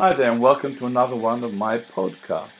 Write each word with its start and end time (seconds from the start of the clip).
Hi 0.00 0.12
there, 0.12 0.30
and 0.30 0.40
welcome 0.40 0.76
to 0.76 0.86
another 0.86 1.16
one 1.16 1.42
of 1.42 1.54
my 1.54 1.78
podcasts. 1.78 2.50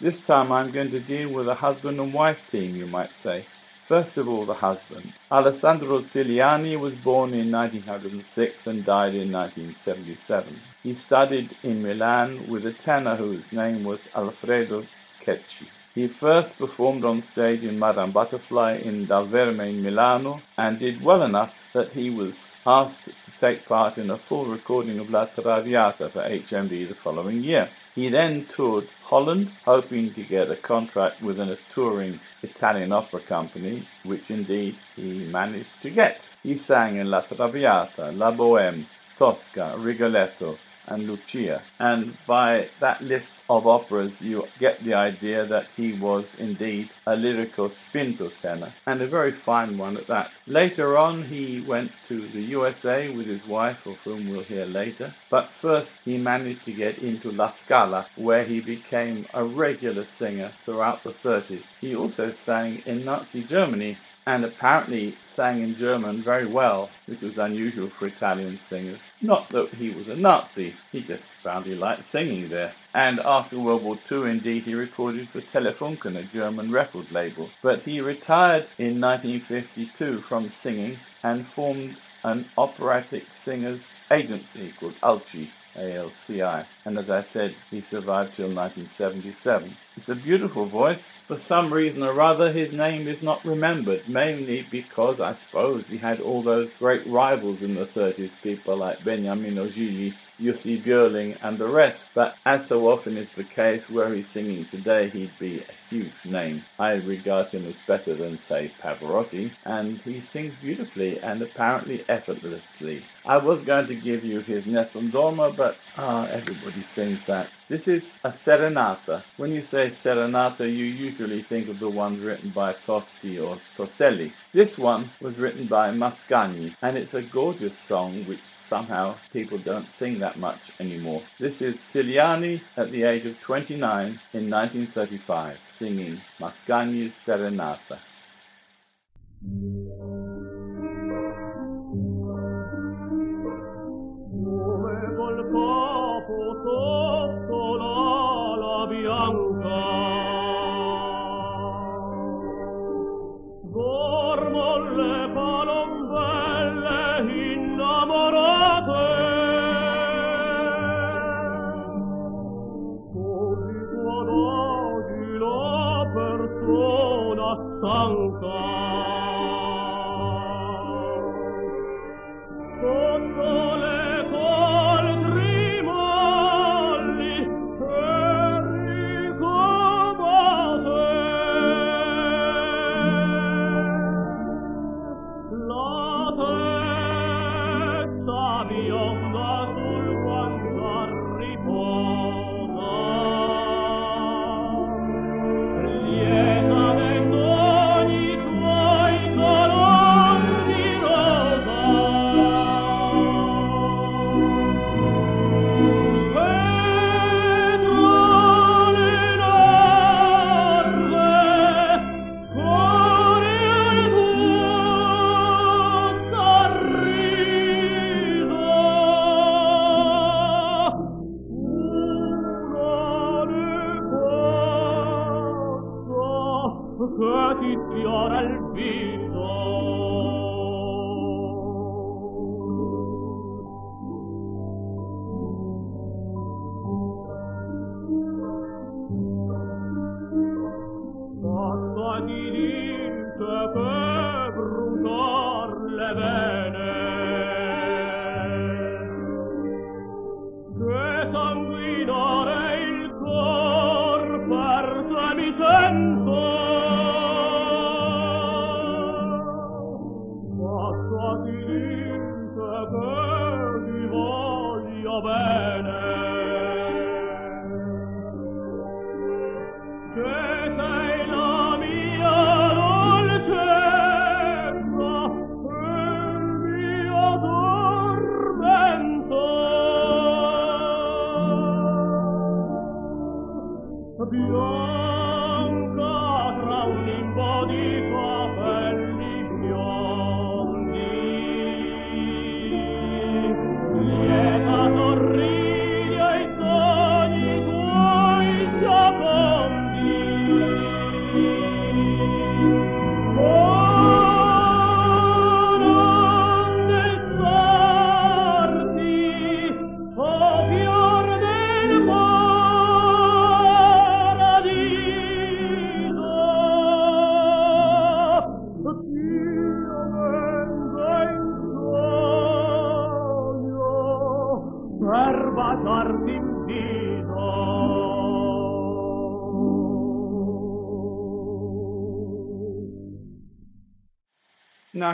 This 0.00 0.18
time 0.22 0.50
I'm 0.50 0.70
going 0.70 0.90
to 0.92 0.98
deal 0.98 1.30
with 1.30 1.46
a 1.46 1.54
husband 1.54 2.00
and 2.00 2.14
wife 2.14 2.50
team, 2.50 2.74
you 2.74 2.86
might 2.86 3.14
say. 3.14 3.44
First 3.84 4.16
of 4.16 4.26
all, 4.26 4.46
the 4.46 4.54
husband. 4.54 5.12
Alessandro 5.30 6.00
Ziliani 6.00 6.80
was 6.80 6.94
born 6.94 7.34
in 7.34 7.52
1906 7.52 8.66
and 8.66 8.82
died 8.82 9.14
in 9.14 9.30
1977. 9.30 10.58
He 10.82 10.94
studied 10.94 11.54
in 11.62 11.82
Milan 11.82 12.48
with 12.48 12.64
a 12.64 12.72
tenor 12.72 13.16
whose 13.16 13.52
name 13.52 13.84
was 13.84 14.00
Alfredo 14.14 14.86
Cecchi. 15.22 15.68
He 15.94 16.08
first 16.08 16.56
performed 16.56 17.04
on 17.04 17.20
stage 17.20 17.62
in 17.62 17.78
Madame 17.78 18.10
Butterfly 18.10 18.76
in 18.76 19.04
Dal 19.04 19.26
Verme 19.26 19.68
in 19.68 19.82
Milano 19.82 20.40
and 20.56 20.78
did 20.78 21.02
well 21.02 21.22
enough 21.22 21.62
that 21.74 21.92
he 21.92 22.08
was 22.08 22.48
asked 22.66 23.08
take 23.40 23.66
part 23.66 23.98
in 23.98 24.10
a 24.10 24.16
full 24.16 24.46
recording 24.46 24.98
of 24.98 25.10
La 25.10 25.26
Traviata 25.26 26.08
for 26.08 26.22
HMV 26.22 26.88
the 26.88 26.94
following 26.94 27.42
year. 27.42 27.68
He 27.94 28.08
then 28.08 28.46
toured 28.46 28.88
Holland, 29.02 29.50
hoping 29.64 30.12
to 30.14 30.22
get 30.22 30.50
a 30.50 30.56
contract 30.56 31.22
with 31.22 31.40
a 31.40 31.58
touring 31.74 32.20
Italian 32.42 32.92
opera 32.92 33.20
company, 33.20 33.86
which 34.04 34.30
indeed 34.30 34.76
he 34.94 35.24
managed 35.24 35.82
to 35.82 35.90
get. 35.90 36.20
He 36.42 36.56
sang 36.56 36.96
in 36.96 37.10
La 37.10 37.22
Traviata, 37.22 38.12
La 38.12 38.32
Bohème, 38.32 38.84
Tosca, 39.18 39.74
Rigoletto, 39.78 40.58
and 40.86 41.08
Lucia. 41.08 41.62
And 41.78 42.16
by 42.26 42.68
that 42.80 43.02
list 43.02 43.36
of 43.48 43.66
operas, 43.66 44.20
you 44.20 44.46
get 44.58 44.82
the 44.82 44.94
idea 44.94 45.44
that 45.46 45.66
he 45.76 45.92
was 45.94 46.24
indeed 46.38 46.90
a 47.06 47.16
lyrical 47.16 47.68
spinto 47.68 48.30
tenor, 48.42 48.72
and 48.86 49.00
a 49.00 49.06
very 49.06 49.32
fine 49.32 49.78
one 49.78 49.96
at 49.96 50.06
that. 50.06 50.30
Later 50.46 50.96
on, 50.96 51.22
he 51.22 51.60
went 51.60 51.92
to 52.08 52.26
the 52.28 52.42
USA 52.42 53.08
with 53.14 53.26
his 53.26 53.46
wife, 53.46 53.86
of 53.86 53.96
whom 53.98 54.28
we'll 54.28 54.42
hear 54.42 54.66
later. 54.66 55.14
But 55.30 55.50
first, 55.50 55.92
he 56.04 56.18
managed 56.18 56.64
to 56.64 56.72
get 56.72 56.98
into 56.98 57.30
La 57.30 57.50
Scala, 57.50 58.06
where 58.16 58.44
he 58.44 58.60
became 58.60 59.26
a 59.34 59.44
regular 59.44 60.04
singer 60.04 60.50
throughout 60.64 61.02
the 61.02 61.12
30s. 61.12 61.62
He 61.80 61.94
also 61.94 62.32
sang 62.32 62.82
in 62.86 63.04
Nazi 63.04 63.42
Germany 63.42 63.98
and 64.26 64.44
apparently 64.44 65.16
sang 65.28 65.62
in 65.62 65.76
German 65.76 66.20
very 66.20 66.46
well, 66.46 66.90
which 67.06 67.20
was 67.20 67.38
unusual 67.38 67.88
for 67.88 68.08
Italian 68.08 68.58
singers. 68.58 68.98
Not 69.22 69.48
that 69.50 69.68
he 69.74 69.90
was 69.90 70.08
a 70.08 70.16
Nazi, 70.16 70.74
he 70.90 71.00
just 71.00 71.24
found 71.42 71.66
he 71.66 71.74
liked 71.74 72.04
singing 72.04 72.48
there. 72.48 72.72
And 72.92 73.20
after 73.20 73.58
World 73.58 73.84
War 73.84 73.98
II, 74.10 74.30
indeed, 74.30 74.64
he 74.64 74.74
recorded 74.74 75.28
for 75.28 75.40
Telefunken, 75.40 76.16
a 76.16 76.24
German 76.24 76.72
record 76.72 77.10
label. 77.12 77.50
But 77.62 77.82
he 77.82 78.00
retired 78.00 78.66
in 78.78 79.00
1952 79.00 80.20
from 80.22 80.50
singing 80.50 80.98
and 81.22 81.46
formed 81.46 81.96
an 82.24 82.46
operatic 82.58 83.26
singers 83.32 83.86
agency 84.10 84.72
called 84.78 84.94
Alci. 85.02 85.50
ALCI. 85.76 86.66
And 86.84 86.98
as 86.98 87.10
I 87.10 87.22
said, 87.22 87.54
he 87.70 87.80
survived 87.80 88.34
till 88.34 88.48
1977. 88.48 89.76
It's 89.96 90.08
a 90.08 90.14
beautiful 90.14 90.66
voice. 90.66 91.10
For 91.26 91.38
some 91.38 91.72
reason 91.72 92.02
or 92.02 92.20
other, 92.20 92.52
his 92.52 92.72
name 92.72 93.08
is 93.08 93.22
not 93.22 93.44
remembered, 93.44 94.08
mainly 94.08 94.66
because 94.70 95.20
I 95.20 95.34
suppose 95.34 95.88
he 95.88 95.96
had 95.96 96.20
all 96.20 96.42
those 96.42 96.76
great 96.76 97.06
rivals 97.06 97.62
in 97.62 97.74
the 97.74 97.86
30s, 97.86 98.30
people 98.42 98.76
like 98.76 98.98
Beniamino 99.00 99.68
Gigli, 99.68 100.14
Jussi 100.40 100.80
Björling, 100.80 101.36
and 101.42 101.58
the 101.58 101.68
rest. 101.68 102.10
But 102.14 102.36
as 102.44 102.66
so 102.66 102.88
often 102.88 103.16
is 103.16 103.32
the 103.32 103.44
case, 103.44 103.88
were 103.88 104.12
he 104.14 104.22
singing 104.22 104.64
today, 104.66 105.08
he'd 105.08 105.38
be 105.38 105.60
a 105.60 105.72
huge 105.88 106.24
name. 106.24 106.62
I 106.78 106.94
regard 106.94 107.48
him 107.48 107.66
as 107.66 107.74
better 107.86 108.14
than, 108.14 108.38
say, 108.48 108.72
Pavarotti, 108.80 109.50
and 109.64 109.98
he 109.98 110.20
sings 110.20 110.54
beautifully 110.60 111.18
and 111.20 111.40
apparently 111.42 112.04
effortlessly. 112.08 113.02
I 113.24 113.38
was 113.38 113.62
going 113.62 113.86
to 113.86 113.94
give 113.94 114.24
you 114.24 114.40
his 114.40 114.66
Nessun 114.66 115.10
Dorma, 115.10 115.56
but 115.56 115.76
ah, 115.96 116.26
everybody 116.26 116.82
sings 116.82 117.26
that. 117.26 117.48
This 117.68 117.88
is 117.88 118.14
a 118.22 118.30
serenata. 118.30 119.22
When 119.38 119.50
you 119.50 119.62
say 119.62 119.90
serenata, 119.90 120.60
you 120.60 120.84
usually 120.84 121.42
think 121.42 121.68
of 121.68 121.80
the 121.80 121.88
ones 121.88 122.20
written 122.20 122.50
by 122.50 122.74
Tosti 122.74 123.40
or 123.40 123.58
Toselli. 123.76 124.32
This 124.52 124.78
one 124.78 125.10
was 125.20 125.36
written 125.36 125.66
by 125.66 125.90
Mascagni, 125.90 126.76
and 126.82 126.96
it's 126.96 127.14
a 127.14 127.22
gorgeous 127.22 127.76
song 127.76 128.24
which 128.26 128.38
somehow 128.68 129.14
people 129.32 129.58
don't 129.58 129.90
sing 129.92 130.18
that 130.18 130.38
much 130.38 130.72
anymore. 130.80 131.22
This 131.38 131.62
is 131.62 131.76
Ziliani 131.76 132.60
at 132.76 132.90
the 132.90 133.04
age 133.04 133.26
of 133.26 133.40
29 133.40 134.06
in 134.32 134.50
1935, 134.50 135.58
singing 135.78 136.20
Mascagni's 136.40 137.14
Serenata. 137.14 137.98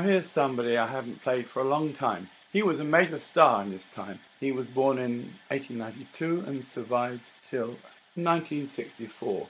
Here's 0.02 0.30
somebody 0.30 0.76
I 0.76 0.86
haven't 0.86 1.22
played 1.22 1.46
for 1.46 1.60
a 1.60 1.68
long 1.68 1.94
time. 1.94 2.28
He 2.52 2.62
was 2.62 2.78
a 2.80 2.84
major 2.84 3.18
star 3.18 3.62
in 3.62 3.72
his 3.72 3.86
time. 3.94 4.18
He 4.38 4.52
was 4.52 4.66
born 4.66 4.98
in 4.98 5.32
1892 5.48 6.44
and 6.46 6.66
survived 6.66 7.22
till 7.50 7.76
1964, 8.14 9.46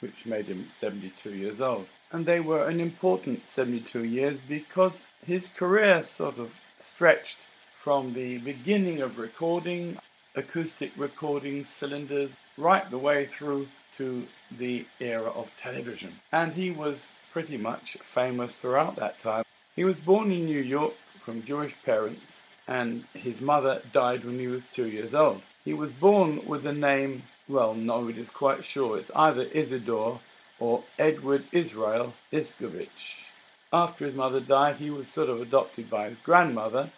which 0.00 0.26
made 0.26 0.46
him 0.46 0.68
72 0.78 1.30
years 1.30 1.60
old. 1.60 1.86
And 2.10 2.26
they 2.26 2.40
were 2.40 2.68
an 2.68 2.80
important 2.80 3.48
72 3.48 4.04
years 4.04 4.38
because 4.48 5.06
his 5.24 5.48
career 5.48 6.02
sort 6.02 6.38
of 6.38 6.52
stretched 6.82 7.36
from 7.80 8.14
the 8.14 8.38
beginning 8.38 9.00
of 9.00 9.18
recording, 9.18 9.98
acoustic 10.34 10.92
recording 10.96 11.64
cylinders, 11.64 12.32
right 12.56 12.90
the 12.90 12.98
way 12.98 13.26
through 13.26 13.68
to 13.96 14.26
the 14.58 14.86
era 14.98 15.30
of 15.30 15.50
television. 15.62 16.14
And 16.32 16.52
he 16.54 16.70
was 16.70 17.12
pretty 17.32 17.56
much 17.56 17.96
famous 18.02 18.56
throughout 18.56 18.96
that 18.96 19.22
time. 19.22 19.44
He 19.76 19.84
was 19.84 19.98
born 19.98 20.32
in 20.32 20.46
New 20.46 20.60
York 20.60 20.94
from 21.20 21.44
Jewish 21.44 21.74
parents, 21.84 22.22
and 22.66 23.04
his 23.14 23.40
mother 23.40 23.82
died 23.92 24.24
when 24.24 24.38
he 24.38 24.48
was 24.48 24.62
two 24.74 24.88
years 24.88 25.14
old. 25.14 25.42
He 25.64 25.72
was 25.72 25.92
born 25.92 26.44
with 26.46 26.64
the 26.64 26.72
name, 26.72 27.22
well, 27.48 27.74
nobody 27.74 28.20
is 28.20 28.30
quite 28.30 28.64
sure, 28.64 28.98
it's 28.98 29.10
either 29.14 29.42
Isidore 29.42 30.20
or 30.58 30.82
Edward 30.98 31.44
Israel 31.52 32.14
Iskovich. 32.32 33.24
After 33.72 34.06
his 34.06 34.14
mother 34.14 34.40
died, 34.40 34.76
he 34.76 34.90
was 34.90 35.06
sort 35.08 35.28
of 35.28 35.40
adopted 35.40 35.88
by 35.88 36.08
his 36.08 36.18
grandmother, 36.18 36.90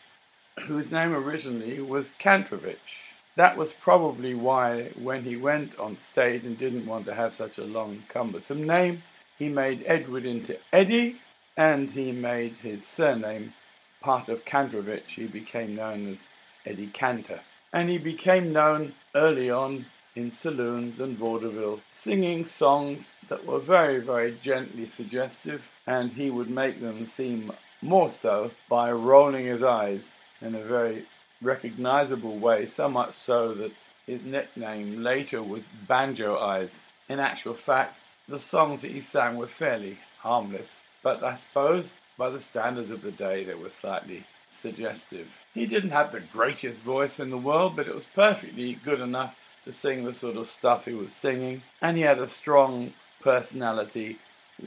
whose 0.61 0.91
name 0.91 1.15
originally 1.15 1.81
was 1.81 2.07
Kantrovich. 2.19 3.11
That 3.37 3.57
was 3.57 3.73
probably 3.75 4.35
why, 4.35 4.91
when 4.95 5.25
he 5.25 5.37
went 5.37 5.79
on 5.79 5.99
stage 6.01 6.45
and 6.45 6.59
didn't 6.59 6.87
want 6.87 7.07
to 7.07 7.15
have 7.15 7.35
such 7.35 7.59
a 7.59 7.65
long, 7.65 8.05
cumbersome 8.09 8.67
name, 8.67 9.03
he 9.39 9.49
made 9.49 9.85
Edward 9.87 10.25
into 10.25 10.59
Eddie 10.73 11.19
and 11.57 11.91
he 11.91 12.13
made 12.13 12.55
his 12.63 12.87
surname 12.87 13.53
part 14.01 14.29
of 14.29 14.45
Kantrovich. 14.45 15.09
He 15.09 15.27
became 15.27 15.77
known 15.77 16.13
as 16.13 16.19
Eddie 16.65 16.89
Cantor. 16.89 17.41
And 17.73 17.89
he 17.89 17.99
became 17.99 18.53
known 18.53 18.95
early 19.15 19.51
on 19.51 19.87
in 20.15 20.31
saloons 20.31 21.01
and 21.01 21.17
vaudeville, 21.17 21.81
singing 21.95 22.45
songs 22.45 23.09
that 23.29 23.47
were 23.47 23.59
very, 23.59 23.99
very 23.99 24.37
gently 24.43 24.87
suggestive, 24.87 25.63
and 25.87 26.13
he 26.13 26.31
would 26.31 26.51
make 26.51 26.81
them 26.81 27.07
seem 27.07 27.51
more 27.81 28.11
so 28.11 28.51
by 28.69 28.93
rolling 28.93 29.47
his 29.47 29.63
eyes 29.63 30.03
in 30.43 30.55
a 30.55 30.63
very 30.63 31.07
recognizable 31.41 32.39
way, 32.39 32.67
so 32.67 32.89
much 32.89 33.15
so 33.15 33.55
that 33.55 33.73
his 34.07 34.23
nickname 34.23 35.03
later 35.03 35.43
was 35.43 35.63
Banjo 35.89 36.39
Eyes. 36.39 36.71
In 37.09 37.19
actual 37.19 37.55
fact, 37.55 37.97
the 38.29 38.39
songs 38.39 38.83
that 38.83 38.91
he 38.91 39.01
sang 39.01 39.37
were 39.37 39.47
fairly 39.47 39.99
harmless 40.19 40.69
but 41.03 41.23
I 41.23 41.37
suppose 41.37 41.87
by 42.17 42.31
the 42.31 42.43
standards 42.43 42.91
of 42.91 43.03
the 43.03 43.11
day 43.11 43.45
they 43.45 43.55
were 43.55 43.71
slightly 43.81 44.25
suggestive. 44.61 45.29
He 45.55 45.67
didn't 45.67 45.91
have 45.91 46.13
the 46.13 46.21
greatest 46.21 46.81
voice 46.81 47.19
in 47.19 47.31
the 47.31 47.37
world, 47.37 47.77
but 47.77 47.89
it 47.89 47.95
was 47.95 48.07
perfectly 48.15 48.75
good 48.75 49.01
enough 49.01 49.37
to 49.65 49.73
sing 49.73 50.05
the 50.05 50.15
sort 50.15 50.37
of 50.37 50.51
stuff 50.51 50.85
he 50.85 50.95
was 50.95 51.11
singing, 51.21 51.63
and 51.81 51.97
he 51.97 52.03
had 52.03 52.19
a 52.19 52.29
strong 52.29 52.93
personality 53.21 54.19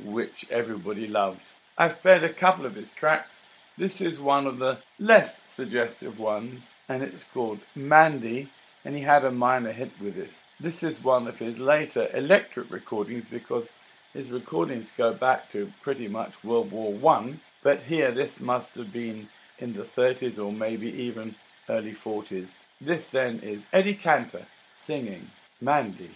which 0.03 0.45
everybody 0.49 1.07
loved. 1.07 1.41
I've 1.77 2.01
played 2.01 2.23
a 2.23 2.29
couple 2.29 2.65
of 2.65 2.75
his 2.75 2.91
tracks. 2.91 3.35
This 3.77 3.99
is 3.99 4.19
one 4.19 4.47
of 4.47 4.57
the 4.57 4.77
less 4.99 5.41
suggestive 5.49 6.17
ones, 6.17 6.61
and 6.87 7.03
it's 7.03 7.23
called 7.33 7.59
Mandy, 7.75 8.49
and 8.85 8.95
he 8.95 9.01
had 9.01 9.25
a 9.25 9.31
minor 9.31 9.71
hit 9.71 9.91
with 9.99 10.15
this. 10.15 10.41
This 10.59 10.83
is 10.83 11.03
one 11.03 11.27
of 11.27 11.39
his 11.39 11.57
later 11.57 12.09
electric 12.13 12.71
recordings 12.71 13.25
because 13.29 13.67
his 14.15 14.31
recordings 14.31 14.87
go 14.97 15.13
back 15.13 15.51
to 15.51 15.71
pretty 15.81 16.07
much 16.07 16.41
World 16.43 16.71
War 16.71 16.93
One, 16.93 17.41
but 17.61 17.81
here 17.81 18.11
this 18.11 18.39
must 18.39 18.69
have 18.75 18.93
been 18.93 19.27
in 19.59 19.73
the 19.73 19.83
30s 19.83 20.39
or 20.39 20.53
maybe 20.53 20.87
even 20.87 21.35
early 21.67 21.93
40s. 21.93 22.47
This 22.79 23.07
then 23.07 23.39
is 23.39 23.61
Eddie 23.73 23.95
Cantor 23.95 24.45
singing 24.85 25.31
Mandy. 25.59 26.11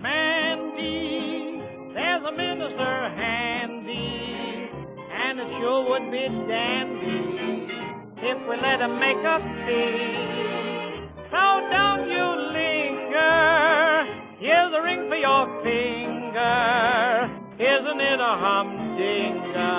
Mandy, 0.00 1.62
there's 1.94 2.24
a 2.24 2.32
minister 2.32 3.03
sure 5.64 5.88
would 5.88 6.10
be 6.12 6.28
dandy 6.46 7.72
if 8.20 8.38
we 8.48 8.56
let 8.60 8.80
him 8.84 9.00
make 9.00 9.24
us 9.24 9.40
see. 9.64 11.08
So 11.32 11.42
don't 11.72 12.04
you 12.04 12.26
linger, 12.52 14.04
here's 14.40 14.72
a 14.76 14.82
ring 14.82 15.08
for 15.08 15.16
your 15.16 15.46
finger, 15.64 17.30
isn't 17.56 18.00
it 18.00 18.20
a 18.20 18.34
humdinger? 18.44 19.72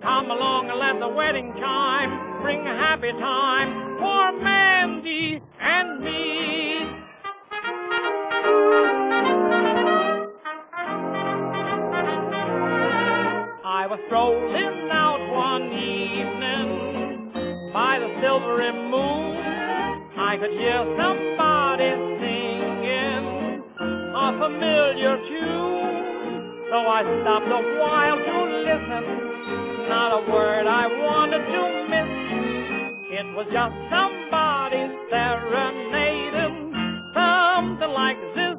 Come 0.00 0.30
along 0.30 0.70
and 0.70 0.78
let 0.78 1.00
the 1.00 1.08
wedding 1.08 1.52
chime 1.58 2.40
bring 2.40 2.60
a 2.60 2.76
happy 2.76 3.10
time 3.18 3.98
for 3.98 4.32
Mandy 4.44 5.40
and 5.60 6.04
me. 6.04 6.86
I 13.66 13.86
was 13.88 13.98
strolling 14.06 14.73
could 20.44 20.60
hear 20.60 20.84
somebody 21.00 21.88
singing 22.20 23.64
a 23.80 24.26
familiar 24.36 25.16
tune. 25.24 26.68
So 26.68 26.84
I 26.84 27.00
stopped 27.22 27.48
a 27.48 27.62
while 27.80 28.18
to 28.20 28.36
listen. 28.60 29.88
Not 29.88 30.20
a 30.20 30.30
word 30.30 30.66
I 30.66 30.84
wanted 31.00 31.48
to 31.48 31.62
miss. 31.88 32.10
It 33.08 33.26
was 33.32 33.48
just 33.56 33.72
somebody 33.88 34.84
serenading. 35.08 36.76
Something 37.16 37.92
like 37.96 38.20
this, 38.36 38.53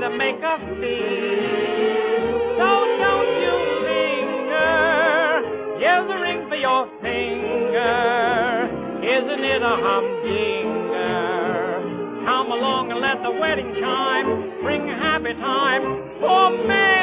we 0.00 0.16
make 0.16 0.42
us 0.42 0.60
feel. 0.80 2.24
So 2.56 2.68
don't 3.04 3.32
you 3.44 3.54
linger, 3.84 5.44
here's 5.78 6.08
a 6.08 6.18
ring 6.20 6.48
for 6.48 6.56
your 6.56 6.88
finger. 7.02 8.68
Isn't 9.04 9.44
it 9.44 9.62
a 9.62 9.76
humdinger? 9.84 11.04
Come 12.24 12.50
along 12.52 12.92
and 12.92 13.00
let 13.00 13.22
the 13.22 13.30
wedding 13.30 13.74
chime 13.78 14.62
bring 14.62 14.88
happy 14.88 15.34
time 15.34 15.82
for 16.20 16.50
Mandy 16.66 16.99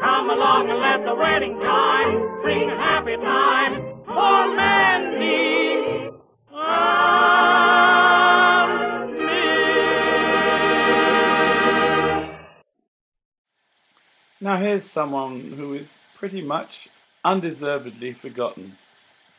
Come 0.00 0.30
along 0.30 0.70
and 0.70 0.80
let 0.80 1.04
the 1.04 1.14
wedding 1.14 1.58
time 1.60 2.42
bring 2.42 2.70
a 2.70 2.76
happy 2.76 3.16
time 3.16 3.82
for 4.06 4.56
Mandy. 4.56 6.10
Now 14.40 14.56
here's 14.56 14.90
someone 14.90 15.52
who 15.52 15.74
is 15.74 15.88
pretty 16.16 16.40
much 16.42 16.88
undeservedly 17.24 18.12
forgotten. 18.12 18.78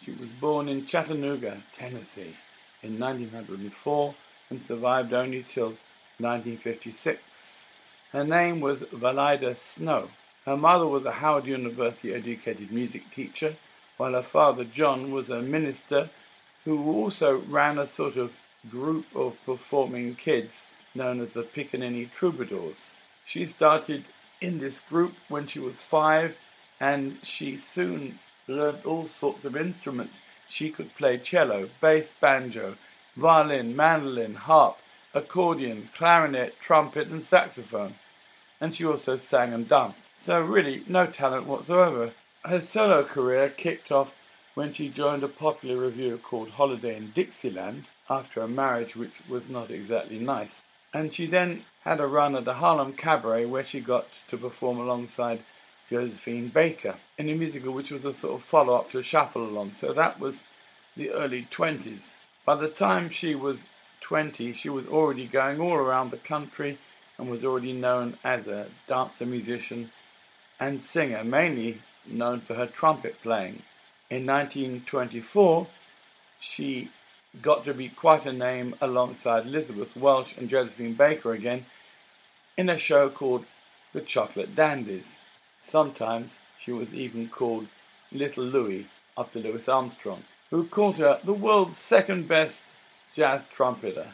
She 0.04 0.12
was 0.12 0.30
born 0.40 0.70
in 0.70 0.86
Chattanooga, 0.86 1.64
Tennessee 1.78 2.36
in 2.82 3.00
1904 3.00 4.16
and 4.50 4.62
survived 4.62 5.14
only 5.14 5.46
till 5.54 5.78
1956. 6.20 7.22
Her 8.14 8.24
name 8.24 8.60
was 8.60 8.78
Valaida 8.78 9.58
Snow. 9.58 10.10
Her 10.46 10.56
mother 10.56 10.86
was 10.86 11.04
a 11.04 11.14
Howard 11.14 11.48
University 11.48 12.14
educated 12.14 12.72
music 12.72 13.10
teacher, 13.12 13.56
while 13.98 14.12
her 14.12 14.22
father 14.22 14.64
John 14.64 15.12
was 15.12 15.32
a 15.32 15.42
minister 15.42 16.12
who 16.64 16.92
also 16.92 17.40
ran 17.50 17.80
a 17.80 17.88
sort 17.88 18.16
of 18.16 18.34
group 18.70 19.08
of 19.16 19.44
performing 19.48 20.14
kids 20.14 20.66
known 20.94 21.22
as 21.22 21.34
the 21.34 21.42
Pickaninny 21.42 22.12
Troubadours. 22.12 22.76
She 23.26 23.48
started 23.48 24.06
in 24.40 24.60
this 24.60 24.80
group 24.82 25.16
when 25.28 25.48
she 25.48 25.58
was 25.58 25.78
five 25.78 26.38
and 26.80 27.18
she 27.24 27.58
soon 27.58 28.20
learned 28.48 28.86
all 28.86 29.08
sorts 29.08 29.44
of 29.44 29.58
instruments. 29.58 30.18
She 30.48 30.70
could 30.70 30.96
play 30.96 31.18
cello, 31.18 31.68
bass, 31.82 32.10
banjo, 32.22 32.76
violin, 33.18 33.76
mandolin, 33.76 34.36
harp, 34.36 34.78
accordion, 35.16 35.90
clarinet, 35.98 36.60
trumpet, 36.60 37.08
and 37.08 37.26
saxophone. 37.26 37.96
And 38.64 38.74
she 38.74 38.86
also 38.86 39.18
sang 39.18 39.52
and 39.52 39.68
danced. 39.68 39.98
So, 40.22 40.40
really, 40.40 40.86
no 40.88 41.06
talent 41.06 41.48
whatsoever. 41.48 42.14
Her 42.46 42.62
solo 42.62 43.04
career 43.04 43.50
kicked 43.50 43.92
off 43.92 44.16
when 44.54 44.72
she 44.72 44.88
joined 44.88 45.22
a 45.22 45.28
popular 45.28 45.76
revue 45.76 46.18
called 46.18 46.52
Holiday 46.52 46.96
in 46.96 47.12
Dixieland 47.12 47.88
after 48.10 48.40
a 48.40 48.48
marriage 48.48 48.96
which 48.96 49.12
was 49.28 49.50
not 49.50 49.70
exactly 49.70 50.18
nice. 50.18 50.64
And 50.94 51.14
she 51.14 51.26
then 51.26 51.64
had 51.84 52.00
a 52.00 52.08
run 52.08 52.38
at 52.38 52.46
the 52.46 52.54
Harlem 52.54 52.94
Cabaret 52.94 53.48
where 53.48 53.66
she 53.66 53.82
got 53.82 54.08
to 54.30 54.38
perform 54.38 54.80
alongside 54.80 55.42
Josephine 55.90 56.48
Baker 56.48 56.96
in 57.18 57.28
a 57.28 57.36
musical 57.36 57.74
which 57.74 57.92
was 57.92 58.06
a 58.06 58.14
sort 58.14 58.36
of 58.36 58.46
follow 58.46 58.76
up 58.76 58.92
to 58.92 59.04
Shuffle 59.04 59.44
Along. 59.44 59.74
So 59.82 59.92
that 59.92 60.22
was 60.22 60.44
the 60.96 61.12
early 61.12 61.50
20s. 61.52 62.04
By 62.46 62.56
the 62.56 62.70
time 62.70 63.10
she 63.10 63.36
was 63.36 63.58
20, 64.00 64.54
she 64.54 64.70
was 64.70 64.88
already 64.88 65.28
going 65.28 65.60
all 65.60 65.76
around 65.76 66.12
the 66.12 66.18
country 66.18 66.78
and 67.18 67.30
was 67.30 67.44
already 67.44 67.74
known 67.74 68.18
as 68.24 68.48
a 68.48 68.68
dancer, 68.88 69.26
musician, 69.26 69.92
and 70.60 70.82
singer, 70.84 71.24
mainly 71.24 71.82
known 72.06 72.42
for 72.42 72.56
her 72.56 72.68
trumpet 72.68 73.22
playing. 73.22 73.62
In 74.10 74.26
1924, 74.26 75.68
she 76.40 76.90
got 77.42 77.66
to 77.66 77.74
be 77.74 77.90
quite 77.90 78.26
a 78.26 78.34
name 78.34 78.76
alongside 78.82 79.46
Elizabeth 79.46 79.96
Welch 79.96 80.38
and 80.38 80.50
Josephine 80.50 80.94
Baker 80.94 81.34
again 81.34 81.66
in 82.58 82.70
a 82.70 82.78
show 82.78 83.10
called 83.10 83.46
The 83.94 84.02
Chocolate 84.02 84.56
Dandies. 84.56 85.06
Sometimes 85.68 86.32
she 86.60 86.72
was 86.72 86.94
even 86.94 87.30
called 87.30 87.68
Little 88.12 88.44
Louie 88.44 88.88
after 89.18 89.40
Louis 89.40 89.68
Armstrong, 89.68 90.24
who 90.52 90.66
called 90.66 90.98
her 90.98 91.20
the 91.24 91.34
world's 91.34 91.78
second 91.78 92.28
best 92.28 92.62
jazz 93.16 93.48
trumpeter. 93.54 94.08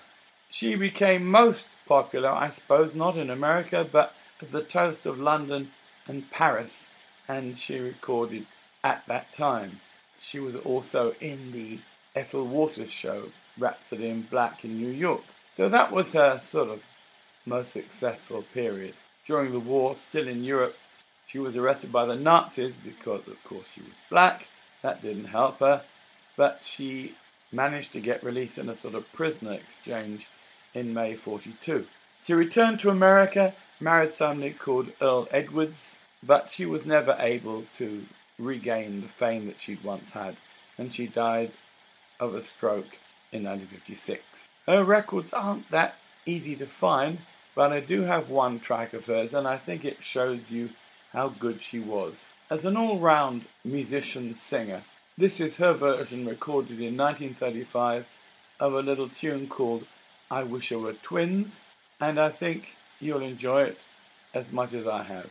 She 0.51 0.75
became 0.75 1.25
most 1.27 1.69
popular, 1.87 2.29
I 2.29 2.49
suppose, 2.49 2.95
not 2.95 3.17
in 3.17 3.29
America, 3.29 3.87
but 3.89 4.13
as 4.41 4.49
the 4.49 4.63
toast 4.63 5.05
of 5.05 5.19
London 5.19 5.71
and 6.07 6.29
Paris, 6.31 6.85
and 7.27 7.57
she 7.57 7.77
recorded 7.77 8.47
at 8.83 9.03
that 9.07 9.33
time. 9.35 9.79
She 10.19 10.39
was 10.39 10.55
also 10.55 11.13
in 11.21 11.51
the 11.51 11.79
Ethel 12.15 12.45
Waters 12.45 12.91
show, 12.91 13.29
Rhapsody 13.57 14.09
in 14.09 14.23
Black 14.23 14.65
in 14.65 14.77
New 14.77 14.89
York. 14.89 15.21
So 15.55 15.69
that 15.69 15.91
was 15.91 16.13
her 16.13 16.41
sort 16.49 16.69
of 16.69 16.81
most 17.45 17.71
successful 17.71 18.43
period. 18.53 18.95
During 19.27 19.51
the 19.51 19.59
war, 19.59 19.95
still 19.95 20.27
in 20.27 20.43
Europe, 20.43 20.75
she 21.27 21.37
was 21.37 21.55
arrested 21.55 21.91
by 21.91 22.05
the 22.05 22.15
Nazis 22.15 22.73
because, 22.83 23.27
of 23.27 23.43
course, 23.43 23.65
she 23.75 23.81
was 23.81 23.91
black. 24.09 24.47
That 24.81 25.01
didn't 25.03 25.25
help 25.25 25.59
her. 25.59 25.83
But 26.35 26.61
she 26.63 27.15
managed 27.51 27.93
to 27.93 27.99
get 27.99 28.23
released 28.23 28.57
in 28.57 28.69
a 28.69 28.77
sort 28.77 28.95
of 28.95 29.11
prisoner 29.13 29.53
exchange 29.53 30.27
in 30.73 30.93
May 30.93 31.15
42. 31.15 31.85
She 32.25 32.33
returned 32.33 32.79
to 32.81 32.89
America, 32.89 33.53
married 33.79 34.13
somebody 34.13 34.53
called 34.53 34.91
Earl 35.01 35.27
Edwards, 35.31 35.95
but 36.21 36.51
she 36.51 36.65
was 36.65 36.85
never 36.85 37.15
able 37.19 37.65
to 37.77 38.05
regain 38.37 39.01
the 39.01 39.07
fame 39.07 39.47
that 39.47 39.61
she'd 39.61 39.83
once 39.83 40.09
had, 40.11 40.35
and 40.77 40.93
she 40.93 41.07
died 41.07 41.51
of 42.19 42.35
a 42.35 42.43
stroke 42.43 42.97
in 43.31 43.43
1956. 43.43 44.23
Her 44.65 44.83
records 44.83 45.33
aren't 45.33 45.69
that 45.71 45.95
easy 46.25 46.55
to 46.57 46.65
find, 46.65 47.19
but 47.55 47.71
I 47.71 47.79
do 47.79 48.03
have 48.03 48.29
one 48.29 48.59
track 48.59 48.93
of 48.93 49.05
hers, 49.05 49.33
and 49.33 49.47
I 49.47 49.57
think 49.57 49.83
it 49.83 50.03
shows 50.03 50.49
you 50.49 50.69
how 51.11 51.29
good 51.29 51.61
she 51.61 51.79
was. 51.79 52.13
As 52.49 52.65
an 52.65 52.77
all 52.77 52.99
round 52.99 53.45
musician 53.63 54.35
singer, 54.35 54.83
this 55.17 55.39
is 55.39 55.57
her 55.57 55.73
version 55.73 56.25
recorded 56.25 56.79
in 56.79 56.97
1935 56.97 58.05
of 58.59 58.73
a 58.73 58.81
little 58.81 59.09
tune 59.09 59.47
called 59.47 59.85
I 60.31 60.43
Wish 60.43 60.71
I 60.71 60.75
Were 60.75 60.93
Twins, 60.93 61.59
and 61.99 62.19
I 62.19 62.29
think 62.29 62.75
you'll 62.99 63.23
enjoy 63.23 63.63
it 63.63 63.79
as 64.35 64.51
much 64.51 64.73
as 64.73 64.85
I 64.85 65.01
have. 65.01 65.29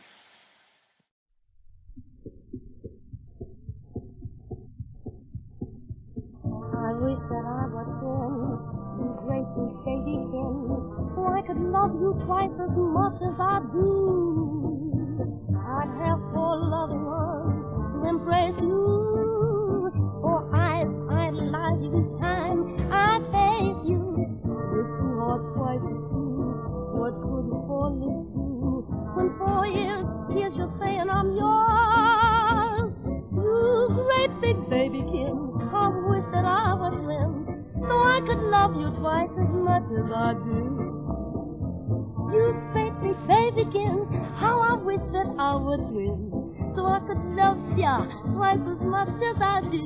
I 6.43 6.91
wish 6.99 7.21
that 7.31 7.45
I 7.47 7.63
were 7.71 7.87
twins, 8.03 8.59
you 8.99 9.07
great 9.23 9.47
big 9.55 9.71
baby 9.87 10.19
kin, 10.35 10.67
so 11.15 11.31
I 11.31 11.47
could 11.47 11.61
love 11.63 11.95
you 11.95 12.19
twice 12.25 12.51
as 12.59 12.75
much 12.75 13.21
as 13.23 13.39
I 13.39 13.63
do. 13.71 13.87
I'd 15.55 15.95
have 16.03 16.19
four 16.35 16.59
loving 16.59 17.07
arms 17.07 17.63
to 17.95 18.09
embrace 18.09 18.59
you, 18.59 18.98
you 38.79 38.89
twice 38.99 39.29
as 39.35 39.51
much 39.51 39.83
as 39.91 40.07
I 40.07 40.33
do. 40.39 40.63
You 42.31 42.55
great 42.71 42.95
big 43.03 43.17
baby 43.27 43.65
kin, 43.73 44.07
how 44.39 44.61
I 44.61 44.73
wish 44.79 45.03
that 45.11 45.27
I 45.37 45.55
were 45.57 45.77
twins, 45.77 46.31
so 46.75 46.85
I 46.87 46.99
could 47.03 47.19
love 47.35 47.59
ya 47.75 48.05
twice 48.33 48.63
as 48.63 48.81
much 48.87 49.09
as 49.09 49.37
I 49.41 49.61
do. 49.67 49.83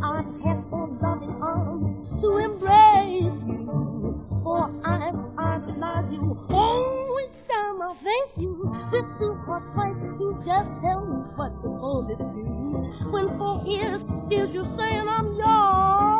I'd 0.00 0.30
have 0.46 0.64
four 0.70 0.88
loving 1.02 1.36
arms 1.42 2.08
to 2.22 2.28
embrace 2.38 3.36
you, 3.44 4.40
for 4.42 4.70
I 4.86 5.12
idolize 5.36 6.08
you. 6.12 6.38
Oh, 6.48 7.18
each 7.20 7.38
time 7.50 7.82
I 7.82 7.92
face 8.00 8.34
you, 8.38 8.64
with 8.92 9.04
two 9.18 9.34
hearts 9.44 9.66
twice 9.74 9.98
two, 10.16 10.40
just 10.46 10.70
tell 10.80 11.04
me 11.04 11.18
what 11.36 11.52
the 11.62 11.68
hold 11.68 12.10
it 12.10 12.18
do. 12.18 13.10
When 13.10 13.36
four 13.36 13.60
ears 13.66 14.00
hears 14.30 14.50
you 14.54 14.64
saying 14.78 15.08
I'm 15.08 15.34
yours, 15.34 16.17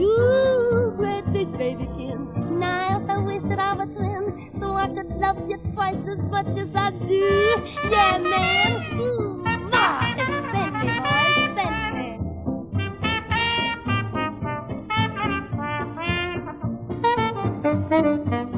you 0.00 0.94
great 0.96 1.26
big 1.30 1.52
baby 1.58 1.84
chin. 1.96 2.58
Now 2.58 3.04
I 3.06 3.18
wish 3.18 3.42
that 3.50 3.58
I 3.58 3.74
was 3.74 3.88
twin, 3.94 4.50
so 4.58 4.72
I 4.72 4.88
could 4.88 5.10
love 5.18 5.36
you 5.46 5.58
twice 5.74 6.00
as 6.10 6.18
much 6.30 6.46
as 6.56 6.68
I 6.74 6.90
do. 6.90 7.54
Yeah, 7.90 8.16
man. 8.16 8.98
Ooh, 8.98 9.42
my. 9.68 10.14
Thank 10.52 10.74
you, 10.84 11.00
boys. 11.04 11.50
Thank. 11.54 11.90
Thank 17.90 18.30
you. 18.32 18.49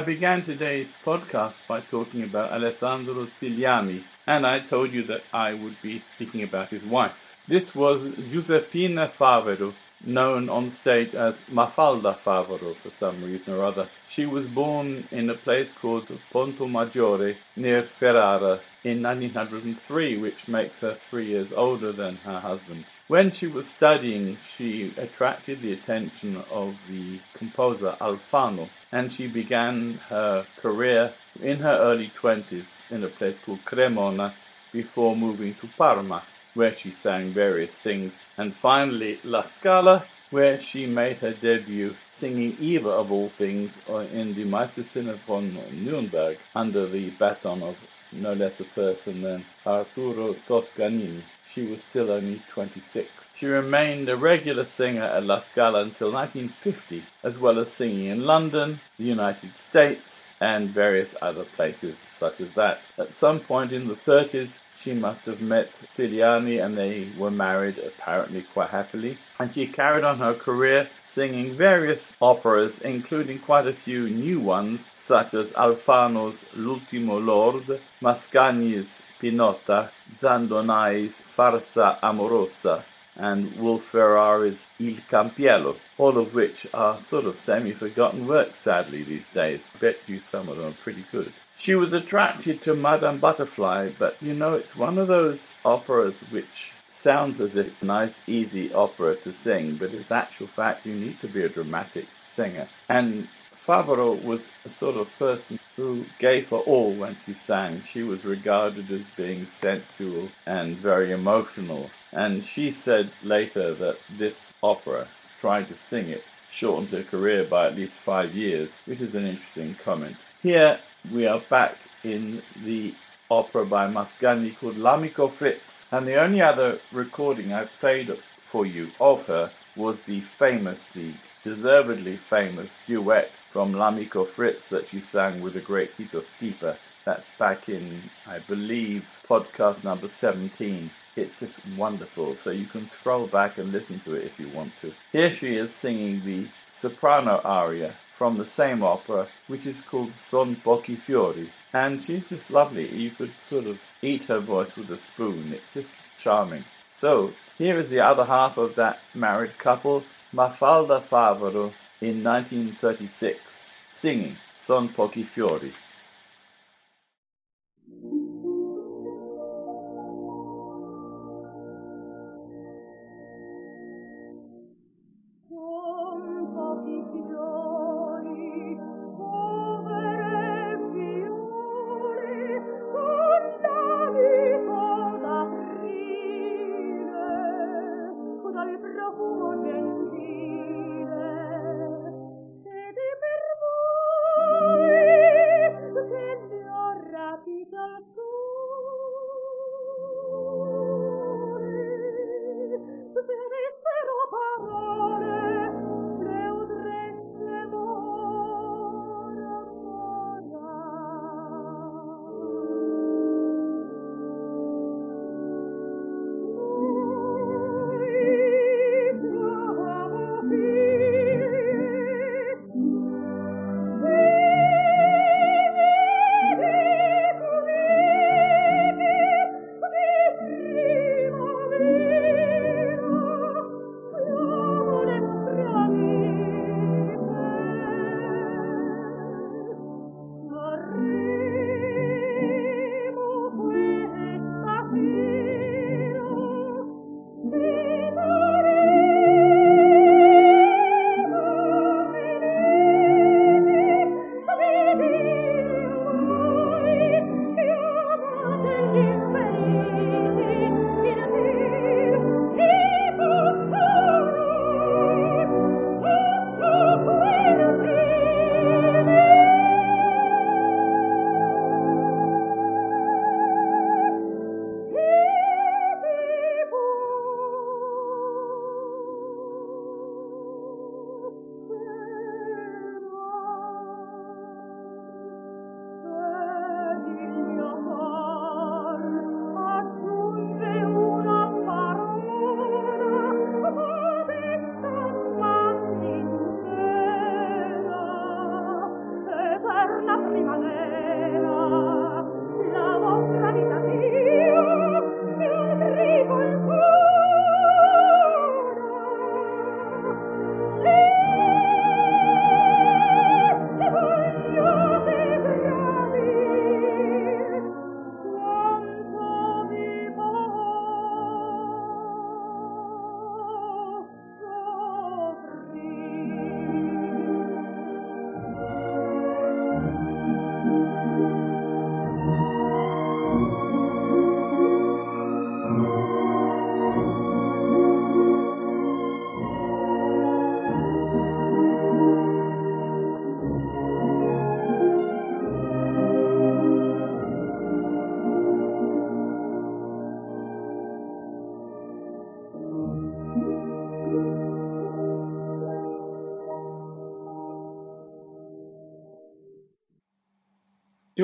I 0.00 0.02
began 0.02 0.42
today's 0.42 0.88
podcast 1.04 1.52
by 1.68 1.82
talking 1.82 2.22
about 2.22 2.52
Alessandro 2.52 3.28
Ziliani, 3.38 4.02
and 4.26 4.46
I 4.46 4.60
told 4.60 4.92
you 4.92 5.02
that 5.02 5.22
I 5.30 5.52
would 5.52 5.76
be 5.82 6.02
speaking 6.14 6.42
about 6.42 6.70
his 6.70 6.82
wife. 6.84 7.36
This 7.46 7.74
was 7.74 8.00
Giuseppina 8.14 9.10
Favero, 9.10 9.74
known 10.02 10.48
on 10.48 10.72
stage 10.72 11.14
as 11.14 11.38
Mafalda 11.52 12.16
Favero 12.16 12.74
for 12.76 12.88
some 12.98 13.22
reason 13.22 13.52
or 13.52 13.62
other. 13.62 13.88
She 14.08 14.24
was 14.24 14.46
born 14.46 15.06
in 15.10 15.28
a 15.28 15.34
place 15.34 15.70
called 15.70 16.08
Portomaggiore 16.32 17.36
near 17.56 17.82
Ferrara 17.82 18.60
in 18.82 19.02
1903, 19.02 20.16
which 20.16 20.48
makes 20.48 20.80
her 20.80 20.94
three 20.94 21.26
years 21.26 21.52
older 21.52 21.92
than 21.92 22.16
her 22.24 22.40
husband. 22.40 22.86
When 23.08 23.32
she 23.32 23.48
was 23.48 23.68
studying, 23.68 24.38
she 24.56 24.94
attracted 24.96 25.60
the 25.60 25.74
attention 25.74 26.42
of 26.50 26.78
the 26.88 27.18
composer 27.34 27.96
Alfano, 28.00 28.70
and 28.92 29.12
she 29.12 29.26
began 29.26 29.94
her 30.08 30.46
career 30.56 31.12
in 31.42 31.58
her 31.58 31.76
early 31.78 32.10
20s 32.20 32.66
in 32.90 33.04
a 33.04 33.08
place 33.08 33.36
called 33.44 33.64
Cremona 33.64 34.34
before 34.72 35.16
moving 35.16 35.54
to 35.54 35.68
Parma, 35.76 36.22
where 36.54 36.74
she 36.74 36.90
sang 36.90 37.30
various 37.30 37.78
things, 37.78 38.14
and 38.36 38.54
finally 38.54 39.18
La 39.24 39.42
Scala, 39.44 40.04
where 40.30 40.60
she 40.60 40.86
made 40.86 41.16
her 41.18 41.32
debut 41.32 41.94
singing 42.12 42.56
Eva 42.60 42.90
of 42.90 43.10
all 43.10 43.28
things 43.28 43.72
uh, 43.88 43.98
in 44.12 44.34
the 44.34 44.44
Meistersinger 44.44 45.16
von 45.26 45.58
Nuremberg 45.72 46.38
under 46.54 46.86
the 46.86 47.10
baton 47.10 47.62
of 47.62 47.76
no 48.12 48.32
less 48.32 48.60
a 48.60 48.64
person 48.64 49.22
than 49.22 49.44
Arturo 49.66 50.34
Toscanini. 50.46 51.22
She 51.48 51.66
was 51.66 51.82
still 51.82 52.10
only 52.10 52.42
26. 52.50 53.08
She 53.36 53.46
remained 53.46 54.08
a 54.08 54.16
regular 54.16 54.64
singer 54.64 55.02
at 55.02 55.24
La 55.24 55.40
Scala 55.40 55.80
until 55.80 56.12
1950, 56.12 57.02
as 57.22 57.38
well 57.38 57.58
as 57.58 57.72
singing 57.72 58.06
in 58.06 58.26
London, 58.26 58.80
the 58.98 59.04
United 59.04 59.54
States, 59.56 60.24
and 60.40 60.70
various 60.70 61.14
other 61.20 61.44
places 61.44 61.96
such 62.18 62.40
as 62.40 62.54
that. 62.54 62.80
At 62.98 63.14
some 63.14 63.40
point 63.40 63.72
in 63.72 63.88
the 63.88 63.94
30s, 63.94 64.50
she 64.80 64.94
must 64.94 65.26
have 65.26 65.40
met 65.42 65.70
Ziliani 65.94 66.64
and 66.64 66.76
they 66.76 67.08
were 67.18 67.30
married 67.30 67.78
apparently 67.78 68.42
quite 68.42 68.70
happily. 68.70 69.18
And 69.38 69.52
she 69.52 69.66
carried 69.66 70.04
on 70.04 70.18
her 70.18 70.34
career 70.34 70.88
singing 71.04 71.54
various 71.54 72.14
operas, 72.22 72.78
including 72.80 73.38
quite 73.40 73.66
a 73.66 73.72
few 73.72 74.08
new 74.08 74.40
ones, 74.40 74.88
such 74.98 75.34
as 75.34 75.52
Alfano's 75.52 76.44
L'ultimo 76.54 77.18
Lord, 77.18 77.80
Mascagni's 78.00 78.98
Pinotta, 79.20 79.90
Zandonai's 80.18 81.20
Farsa 81.36 82.00
Amorosa, 82.00 82.84
and 83.16 83.54
Wolf 83.56 83.82
Ferrari's 83.92 84.66
Il 84.78 84.96
Campiello, 85.10 85.76
all 85.98 86.16
of 86.16 86.34
which 86.34 86.66
are 86.72 87.00
sort 87.02 87.26
of 87.26 87.36
semi-forgotten 87.36 88.26
works, 88.26 88.60
sadly, 88.60 89.02
these 89.02 89.28
days. 89.28 89.60
Bet 89.78 89.98
you 90.06 90.20
some 90.20 90.48
of 90.48 90.56
them 90.56 90.68
are 90.68 90.82
pretty 90.84 91.04
good. 91.12 91.32
She 91.60 91.74
was 91.74 91.92
attracted 91.92 92.62
to 92.62 92.74
Madame 92.74 93.18
Butterfly, 93.18 93.90
but 93.98 94.16
you 94.22 94.32
know, 94.32 94.54
it's 94.54 94.74
one 94.74 94.96
of 94.96 95.08
those 95.08 95.52
operas 95.62 96.16
which 96.30 96.72
sounds 96.90 97.38
as 97.38 97.54
if 97.54 97.66
it's 97.66 97.82
a 97.82 97.86
nice, 97.86 98.18
easy 98.26 98.72
opera 98.72 99.16
to 99.16 99.34
sing, 99.34 99.76
but 99.76 99.92
in 99.92 100.02
actual 100.10 100.46
fact, 100.46 100.86
you 100.86 100.94
need 100.94 101.20
to 101.20 101.28
be 101.28 101.42
a 101.42 101.50
dramatic 101.50 102.06
singer. 102.26 102.66
And 102.88 103.28
Favero 103.62 104.24
was 104.24 104.40
a 104.64 104.70
sort 104.70 104.96
of 104.96 105.10
person 105.18 105.60
who 105.76 106.06
gave 106.18 106.48
her 106.48 106.56
all 106.56 106.94
when 106.94 107.14
she 107.26 107.34
sang. 107.34 107.82
She 107.82 108.04
was 108.04 108.24
regarded 108.24 108.90
as 108.90 109.02
being 109.14 109.46
sensual 109.60 110.30
and 110.46 110.78
very 110.78 111.12
emotional. 111.12 111.90
And 112.12 112.42
she 112.42 112.72
said 112.72 113.10
later 113.22 113.74
that 113.74 113.98
this 114.16 114.46
opera, 114.62 115.08
trying 115.42 115.66
to 115.66 115.74
sing 115.76 116.08
it, 116.08 116.24
shortened 116.50 116.88
her 116.88 117.02
career 117.02 117.44
by 117.44 117.66
at 117.66 117.76
least 117.76 118.00
five 118.00 118.34
years, 118.34 118.70
which 118.86 119.02
is 119.02 119.14
an 119.14 119.26
interesting 119.26 119.74
comment. 119.74 120.16
Here 120.42 120.78
we 121.10 121.26
are 121.26 121.40
back 121.48 121.76
in 122.04 122.42
the 122.64 122.94
opera 123.30 123.64
by 123.64 123.88
Mascagni 123.88 124.56
called 124.56 124.76
L'Amico 124.76 125.28
Fritz. 125.28 125.84
And 125.92 126.06
the 126.06 126.20
only 126.20 126.40
other 126.40 126.78
recording 126.92 127.52
I've 127.52 127.72
played 127.80 128.16
for 128.38 128.66
you 128.66 128.90
of 129.00 129.26
her 129.26 129.50
was 129.76 130.02
the 130.02 130.20
famous, 130.20 130.88
the 130.88 131.12
deservedly 131.44 132.16
famous 132.16 132.76
duet 132.86 133.30
from 133.50 133.76
L'Amico 133.76 134.24
Fritz 134.24 134.68
that 134.68 134.88
she 134.88 135.00
sang 135.00 135.40
with 135.40 135.54
the 135.54 135.60
great 135.60 135.96
Tito 135.96 136.20
Schipa. 136.20 136.76
That's 137.04 137.30
back 137.38 137.68
in, 137.68 138.02
I 138.26 138.40
believe, 138.40 139.04
podcast 139.28 139.84
number 139.84 140.08
17. 140.08 140.90
It's 141.16 141.40
just 141.40 141.56
wonderful, 141.76 142.36
so 142.36 142.50
you 142.50 142.66
can 142.66 142.86
scroll 142.86 143.26
back 143.26 143.58
and 143.58 143.72
listen 143.72 144.00
to 144.00 144.14
it 144.14 144.24
if 144.24 144.38
you 144.38 144.48
want 144.50 144.72
to. 144.82 144.92
Here 145.12 145.32
she 145.32 145.56
is 145.56 145.74
singing 145.74 146.22
the 146.24 146.46
soprano 146.80 147.40
aria 147.44 147.94
from 148.16 148.38
the 148.38 148.46
same 148.46 148.82
opera, 148.82 149.26
which 149.48 149.66
is 149.66 149.80
called 149.82 150.12
Son 150.28 150.56
Pochi 150.56 150.96
Fiori. 150.96 151.50
And 151.72 152.02
she's 152.02 152.28
just 152.28 152.50
lovely. 152.50 152.88
You 152.88 153.10
could 153.10 153.32
sort 153.48 153.66
of 153.66 153.80
eat 154.02 154.24
her 154.24 154.40
voice 154.40 154.76
with 154.76 154.90
a 154.90 154.96
spoon. 154.96 155.52
It's 155.52 155.74
just 155.74 155.92
charming. 156.18 156.64
So, 156.94 157.32
here 157.56 157.78
is 157.78 157.88
the 157.88 158.00
other 158.00 158.24
half 158.24 158.58
of 158.58 158.74
that 158.74 158.98
married 159.14 159.56
couple, 159.58 160.04
Mafalda 160.34 161.02
Favero, 161.02 161.72
in 162.00 162.24
1936, 162.24 163.64
singing 163.92 164.36
Son 164.62 164.88
Pochi 164.88 165.24
Fiori. 165.24 165.72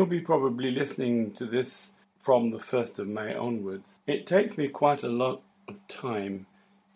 You'll 0.06 0.20
be 0.20 0.20
probably 0.20 0.70
listening 0.70 1.32
to 1.32 1.46
this 1.46 1.90
from 2.16 2.52
the 2.52 2.58
1st 2.58 3.00
of 3.00 3.08
May 3.08 3.34
onwards. 3.34 3.98
It 4.06 4.24
takes 4.24 4.56
me 4.56 4.68
quite 4.68 5.02
a 5.02 5.08
lot 5.08 5.42
of 5.66 5.80
time 5.88 6.46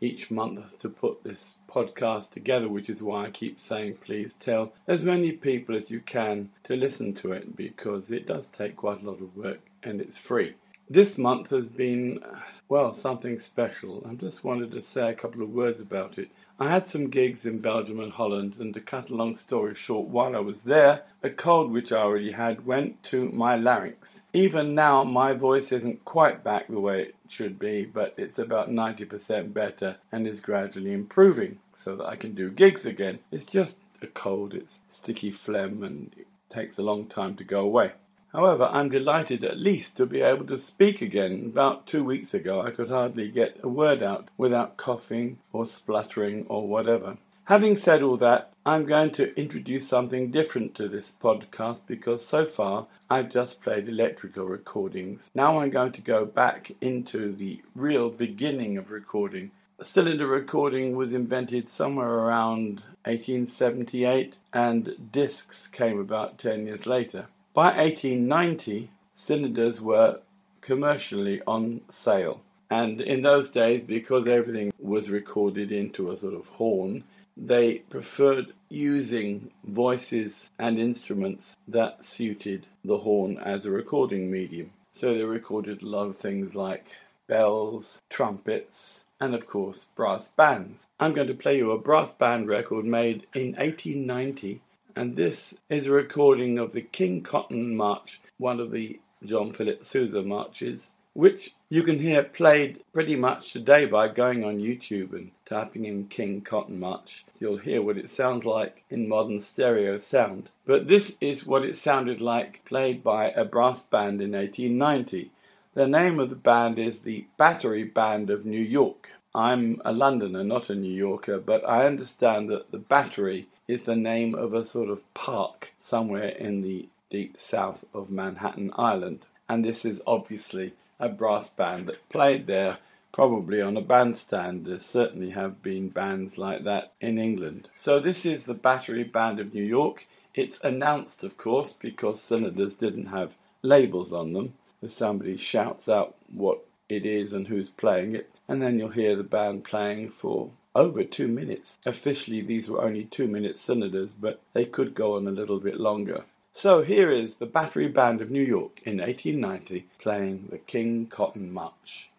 each 0.00 0.30
month 0.30 0.78
to 0.78 0.88
put 0.88 1.24
this 1.24 1.56
podcast 1.68 2.30
together, 2.30 2.68
which 2.68 2.88
is 2.88 3.02
why 3.02 3.24
I 3.24 3.30
keep 3.30 3.58
saying 3.58 3.96
please 3.96 4.34
tell 4.34 4.74
as 4.86 5.02
many 5.02 5.32
people 5.32 5.76
as 5.76 5.90
you 5.90 5.98
can 5.98 6.50
to 6.62 6.76
listen 6.76 7.12
to 7.14 7.32
it 7.32 7.56
because 7.56 8.12
it 8.12 8.28
does 8.28 8.46
take 8.46 8.76
quite 8.76 9.02
a 9.02 9.10
lot 9.10 9.20
of 9.20 9.36
work 9.36 9.58
and 9.82 10.00
it's 10.00 10.16
free. 10.16 10.54
This 10.88 11.18
month 11.18 11.50
has 11.50 11.68
been, 11.68 12.20
well, 12.68 12.94
something 12.94 13.40
special. 13.40 14.06
I 14.08 14.14
just 14.14 14.44
wanted 14.44 14.70
to 14.70 14.82
say 14.82 15.10
a 15.10 15.14
couple 15.14 15.42
of 15.42 15.50
words 15.50 15.80
about 15.80 16.16
it. 16.16 16.30
I 16.62 16.68
had 16.68 16.84
some 16.84 17.08
gigs 17.08 17.46
in 17.46 17.60
Belgium 17.60 18.00
and 18.00 18.12
Holland, 18.12 18.56
and 18.58 18.74
to 18.74 18.80
cut 18.80 19.08
a 19.08 19.14
long 19.14 19.34
story 19.34 19.74
short, 19.74 20.08
while 20.08 20.36
I 20.36 20.40
was 20.40 20.64
there, 20.64 21.04
a 21.22 21.30
cold 21.30 21.72
which 21.72 21.90
I 21.90 22.02
already 22.02 22.32
had 22.32 22.66
went 22.66 23.02
to 23.04 23.30
my 23.30 23.56
larynx. 23.56 24.20
Even 24.34 24.74
now, 24.74 25.02
my 25.02 25.32
voice 25.32 25.72
isn't 25.72 26.04
quite 26.04 26.44
back 26.44 26.68
the 26.68 26.78
way 26.78 27.00
it 27.00 27.14
should 27.30 27.58
be, 27.58 27.86
but 27.86 28.12
it's 28.18 28.38
about 28.38 28.68
90% 28.68 29.54
better 29.54 29.96
and 30.12 30.26
is 30.26 30.40
gradually 30.40 30.92
improving 30.92 31.60
so 31.74 31.96
that 31.96 32.04
I 32.04 32.16
can 32.16 32.34
do 32.34 32.50
gigs 32.50 32.84
again. 32.84 33.20
It's 33.32 33.46
just 33.46 33.78
a 34.02 34.06
cold, 34.06 34.52
it's 34.52 34.80
sticky 34.90 35.30
phlegm, 35.30 35.82
and 35.82 36.14
it 36.14 36.26
takes 36.50 36.76
a 36.76 36.82
long 36.82 37.06
time 37.06 37.36
to 37.36 37.44
go 37.44 37.60
away. 37.60 37.92
However, 38.32 38.68
I'm 38.72 38.90
delighted 38.90 39.42
at 39.42 39.58
least 39.58 39.96
to 39.96 40.06
be 40.06 40.20
able 40.20 40.46
to 40.46 40.58
speak 40.58 41.02
again. 41.02 41.46
About 41.46 41.86
two 41.86 42.04
weeks 42.04 42.32
ago, 42.32 42.62
I 42.62 42.70
could 42.70 42.88
hardly 42.88 43.28
get 43.28 43.58
a 43.62 43.68
word 43.68 44.02
out 44.02 44.28
without 44.36 44.76
coughing 44.76 45.38
or 45.52 45.66
spluttering 45.66 46.46
or 46.48 46.68
whatever. 46.68 47.18
Having 47.46 47.78
said 47.78 48.02
all 48.02 48.16
that, 48.18 48.52
I'm 48.64 48.84
going 48.84 49.10
to 49.12 49.36
introduce 49.36 49.88
something 49.88 50.30
different 50.30 50.76
to 50.76 50.86
this 50.86 51.12
podcast 51.20 51.80
because 51.88 52.24
so 52.24 52.44
far 52.46 52.86
I've 53.10 53.30
just 53.30 53.62
played 53.62 53.88
electrical 53.88 54.44
recordings. 54.44 55.32
Now 55.34 55.58
I'm 55.58 55.70
going 55.70 55.90
to 55.92 56.00
go 56.00 56.24
back 56.24 56.70
into 56.80 57.34
the 57.34 57.62
real 57.74 58.10
beginning 58.10 58.76
of 58.76 58.92
recording. 58.92 59.50
Cylinder 59.82 60.28
recording 60.28 60.94
was 60.94 61.12
invented 61.12 61.68
somewhere 61.68 62.10
around 62.10 62.82
1878 63.06 64.34
and 64.52 65.10
discs 65.10 65.66
came 65.66 65.98
about 65.98 66.38
10 66.38 66.66
years 66.66 66.86
later. 66.86 67.26
By 67.60 67.76
1890, 67.76 68.88
cylinders 69.12 69.82
were 69.82 70.20
commercially 70.62 71.42
on 71.46 71.82
sale. 71.90 72.40
And 72.70 73.02
in 73.02 73.20
those 73.20 73.50
days, 73.50 73.82
because 73.82 74.26
everything 74.26 74.72
was 74.78 75.10
recorded 75.10 75.70
into 75.70 76.10
a 76.10 76.18
sort 76.18 76.32
of 76.32 76.48
horn, 76.48 77.04
they 77.36 77.80
preferred 77.90 78.54
using 78.70 79.50
voices 79.62 80.48
and 80.58 80.78
instruments 80.78 81.58
that 81.68 82.02
suited 82.02 82.66
the 82.82 82.96
horn 82.96 83.36
as 83.36 83.66
a 83.66 83.70
recording 83.70 84.30
medium. 84.30 84.70
So 84.94 85.12
they 85.12 85.24
recorded 85.24 85.82
a 85.82 85.86
lot 85.86 86.08
of 86.08 86.16
things 86.16 86.54
like 86.54 86.86
bells, 87.26 88.00
trumpets, 88.08 89.04
and 89.20 89.34
of 89.34 89.46
course 89.46 89.86
brass 89.94 90.30
bands. 90.30 90.86
I'm 90.98 91.12
going 91.12 91.28
to 91.28 91.34
play 91.34 91.58
you 91.58 91.72
a 91.72 91.78
brass 91.78 92.14
band 92.14 92.48
record 92.48 92.86
made 92.86 93.26
in 93.34 93.52
1890 93.56 94.62
and 94.96 95.16
this 95.16 95.54
is 95.68 95.86
a 95.86 95.92
recording 95.92 96.58
of 96.58 96.72
the 96.72 96.82
King 96.82 97.22
Cotton 97.22 97.76
March, 97.76 98.20
one 98.38 98.60
of 98.60 98.70
the 98.70 99.00
John 99.24 99.52
Philip 99.52 99.84
Sousa 99.84 100.22
marches, 100.22 100.90
which 101.12 101.54
you 101.68 101.82
can 101.82 101.98
hear 101.98 102.22
played 102.22 102.82
pretty 102.92 103.16
much 103.16 103.52
today 103.52 103.84
by 103.84 104.08
going 104.08 104.44
on 104.44 104.58
YouTube 104.58 105.12
and 105.12 105.32
typing 105.44 105.84
in 105.84 106.06
King 106.06 106.40
Cotton 106.40 106.78
March. 106.78 107.24
You'll 107.38 107.58
hear 107.58 107.82
what 107.82 107.98
it 107.98 108.10
sounds 108.10 108.44
like 108.44 108.84
in 108.90 109.08
modern 109.08 109.40
stereo 109.40 109.98
sound. 109.98 110.50
But 110.64 110.88
this 110.88 111.16
is 111.20 111.46
what 111.46 111.64
it 111.64 111.76
sounded 111.76 112.20
like 112.20 112.64
played 112.64 113.02
by 113.02 113.30
a 113.30 113.44
brass 113.44 113.82
band 113.82 114.20
in 114.20 114.32
1890. 114.32 115.30
The 115.74 115.86
name 115.86 116.18
of 116.18 116.30
the 116.30 116.36
band 116.36 116.78
is 116.78 117.00
the 117.00 117.26
Battery 117.36 117.84
Band 117.84 118.30
of 118.30 118.44
New 118.44 118.62
York. 118.62 119.10
I'm 119.34 119.80
a 119.84 119.92
Londoner, 119.92 120.42
not 120.42 120.70
a 120.70 120.74
New 120.74 120.92
Yorker, 120.92 121.38
but 121.38 121.68
I 121.68 121.86
understand 121.86 122.48
that 122.48 122.72
the 122.72 122.78
Battery 122.78 123.46
is 123.70 123.82
the 123.82 123.96
name 123.96 124.34
of 124.34 124.52
a 124.52 124.64
sort 124.64 124.90
of 124.90 125.14
park 125.14 125.72
somewhere 125.78 126.28
in 126.28 126.62
the 126.62 126.88
deep 127.08 127.36
south 127.36 127.84
of 127.94 128.10
Manhattan 128.10 128.72
Island. 128.76 129.20
And 129.48 129.64
this 129.64 129.84
is 129.84 130.02
obviously 130.06 130.74
a 130.98 131.08
brass 131.08 131.50
band 131.50 131.86
that 131.86 132.08
played 132.08 132.46
there, 132.46 132.78
probably 133.12 133.62
on 133.62 133.76
a 133.76 133.80
bandstand. 133.80 134.66
There 134.66 134.80
certainly 134.80 135.30
have 135.30 135.62
been 135.62 135.88
bands 135.88 136.36
like 136.36 136.64
that 136.64 136.92
in 137.00 137.18
England. 137.18 137.68
So 137.76 138.00
this 138.00 138.26
is 138.26 138.44
the 138.44 138.54
Battery 138.54 139.04
Band 139.04 139.38
of 139.38 139.54
New 139.54 139.64
York. 139.64 140.06
It's 140.34 140.60
announced, 140.62 141.22
of 141.22 141.36
course, 141.36 141.72
because 141.72 142.20
cylinders 142.20 142.74
didn't 142.74 143.06
have 143.06 143.36
labels 143.62 144.12
on 144.12 144.32
them. 144.32 144.54
If 144.82 144.92
somebody 144.92 145.36
shouts 145.36 145.88
out 145.88 146.16
what 146.32 146.64
it 146.88 147.06
is 147.06 147.32
and 147.32 147.48
who's 147.48 147.70
playing 147.70 148.14
it, 148.16 148.30
and 148.48 148.60
then 148.60 148.78
you'll 148.78 148.90
hear 148.90 149.14
the 149.14 149.22
band 149.22 149.62
playing 149.62 150.10
for 150.10 150.50
over 150.74 151.04
two 151.04 151.28
minutes. 151.28 151.78
Officially, 151.84 152.40
these 152.40 152.68
were 152.68 152.82
only 152.82 153.04
two 153.04 153.26
minute 153.26 153.58
cylinders, 153.58 154.12
but 154.12 154.40
they 154.52 154.64
could 154.64 154.94
go 154.94 155.16
on 155.16 155.26
a 155.26 155.32
little 155.32 155.60
bit 155.60 155.80
longer. 155.80 156.24
So 156.52 156.82
here 156.82 157.10
is 157.10 157.36
the 157.36 157.46
Battery 157.46 157.88
Band 157.88 158.20
of 158.20 158.30
New 158.30 158.42
York 158.42 158.80
in 158.84 158.98
1890 158.98 159.86
playing 159.98 160.48
the 160.50 160.58
King 160.58 161.06
Cotton 161.06 161.52
March. 161.52 162.09